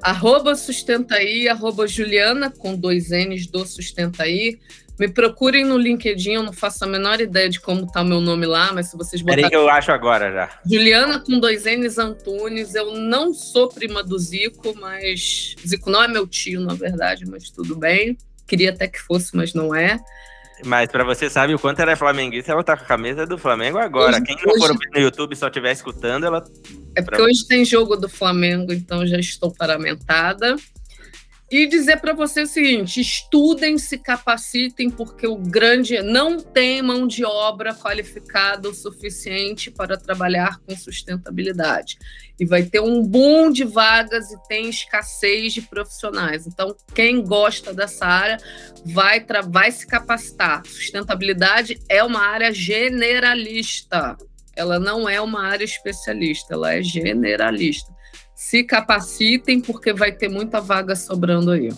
Arroba 0.00 0.54
Sustentaí, 0.54 1.48
arroba 1.48 1.86
Juliana, 1.86 2.50
com 2.50 2.76
dois 2.76 3.10
N's 3.10 3.46
do 3.46 3.66
Sustentaí. 3.66 4.60
Me 4.98 5.08
procurem 5.08 5.64
no 5.64 5.78
LinkedIn, 5.78 6.32
eu 6.32 6.42
não 6.42 6.52
faço 6.52 6.84
a 6.84 6.86
menor 6.86 7.20
ideia 7.20 7.48
de 7.48 7.60
como 7.60 7.86
tá 7.86 8.02
o 8.02 8.04
meu 8.04 8.20
nome 8.20 8.46
lá, 8.46 8.72
mas 8.72 8.88
se 8.88 8.96
vocês 8.96 9.22
botarem... 9.22 9.44
Peraí 9.44 9.50
que 9.50 9.56
eu 9.56 9.70
acho 9.70 9.92
agora 9.92 10.32
já. 10.32 10.50
Juliana 10.66 11.20
com 11.20 11.38
dois 11.38 11.64
N's 11.64 11.98
Antunes, 11.98 12.74
eu 12.74 12.94
não 12.94 13.32
sou 13.32 13.68
prima 13.68 14.02
do 14.02 14.18
Zico, 14.18 14.74
mas... 14.80 15.54
Zico 15.66 15.88
não 15.88 16.02
é 16.02 16.08
meu 16.08 16.26
tio, 16.26 16.60
na 16.60 16.74
verdade, 16.74 17.24
mas 17.26 17.48
tudo 17.48 17.76
bem. 17.76 18.18
Queria 18.46 18.70
até 18.70 18.88
que 18.88 19.00
fosse, 19.00 19.36
mas 19.36 19.54
não 19.54 19.72
é. 19.74 20.00
Mas 20.64 20.90
para 20.90 21.04
você 21.04 21.30
sabe 21.30 21.54
o 21.54 21.58
quanto 21.58 21.80
ela 21.80 21.92
é 21.92 21.96
flamenguista, 21.96 22.50
ela 22.50 22.64
tá 22.64 22.76
com 22.76 22.82
a 22.82 22.86
camisa 22.86 23.24
do 23.24 23.38
Flamengo 23.38 23.78
agora. 23.78 24.16
Hoje, 24.16 24.24
Quem 24.24 24.36
não 24.44 24.54
hoje... 24.54 24.66
for 24.66 24.76
no 24.94 25.00
YouTube 25.00 25.32
e 25.32 25.36
só 25.36 25.46
estiver 25.46 25.72
escutando, 25.72 26.26
ela. 26.26 26.42
É 26.96 27.02
porque 27.02 27.22
hoje 27.22 27.46
tem 27.46 27.64
jogo 27.64 27.96
do 27.96 28.08
Flamengo, 28.08 28.72
então 28.72 29.06
já 29.06 29.18
estou 29.18 29.52
paramentada. 29.54 30.56
E 31.50 31.66
dizer 31.66 31.98
para 31.98 32.12
você 32.12 32.42
o 32.42 32.46
seguinte: 32.46 33.00
estudem, 33.00 33.78
se 33.78 33.96
capacitem, 33.96 34.90
porque 34.90 35.26
o 35.26 35.36
grande 35.36 36.00
não 36.02 36.38
tem 36.38 36.82
mão 36.82 37.06
de 37.06 37.24
obra 37.24 37.74
qualificada 37.74 38.68
o 38.68 38.74
suficiente 38.74 39.70
para 39.70 39.96
trabalhar 39.96 40.58
com 40.60 40.76
sustentabilidade. 40.76 41.98
E 42.38 42.44
vai 42.44 42.64
ter 42.64 42.80
um 42.80 43.02
boom 43.02 43.50
de 43.50 43.64
vagas 43.64 44.30
e 44.30 44.36
tem 44.46 44.68
escassez 44.68 45.54
de 45.54 45.62
profissionais. 45.62 46.46
Então, 46.46 46.76
quem 46.94 47.22
gosta 47.22 47.72
dessa 47.72 48.04
área 48.04 48.36
vai, 48.84 49.24
vai 49.48 49.72
se 49.72 49.86
capacitar. 49.86 50.64
Sustentabilidade 50.66 51.80
é 51.88 52.04
uma 52.04 52.20
área 52.20 52.52
generalista. 52.52 54.16
Ela 54.54 54.78
não 54.78 55.08
é 55.08 55.20
uma 55.20 55.46
área 55.46 55.64
especialista, 55.64 56.54
ela 56.54 56.74
é 56.74 56.82
generalista 56.82 57.96
se 58.38 58.62
capacitem, 58.62 59.60
porque 59.60 59.92
vai 59.92 60.12
ter 60.12 60.28
muita 60.28 60.60
vaga 60.60 60.94
sobrando 60.94 61.50
aí. 61.50 61.70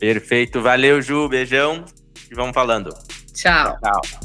Perfeito. 0.00 0.62
Valeu, 0.62 1.02
Ju. 1.02 1.28
Beijão. 1.28 1.84
E 2.30 2.34
vamos 2.34 2.54
falando. 2.54 2.88
Tchau. 3.34 3.78
Tchau. 3.78 4.23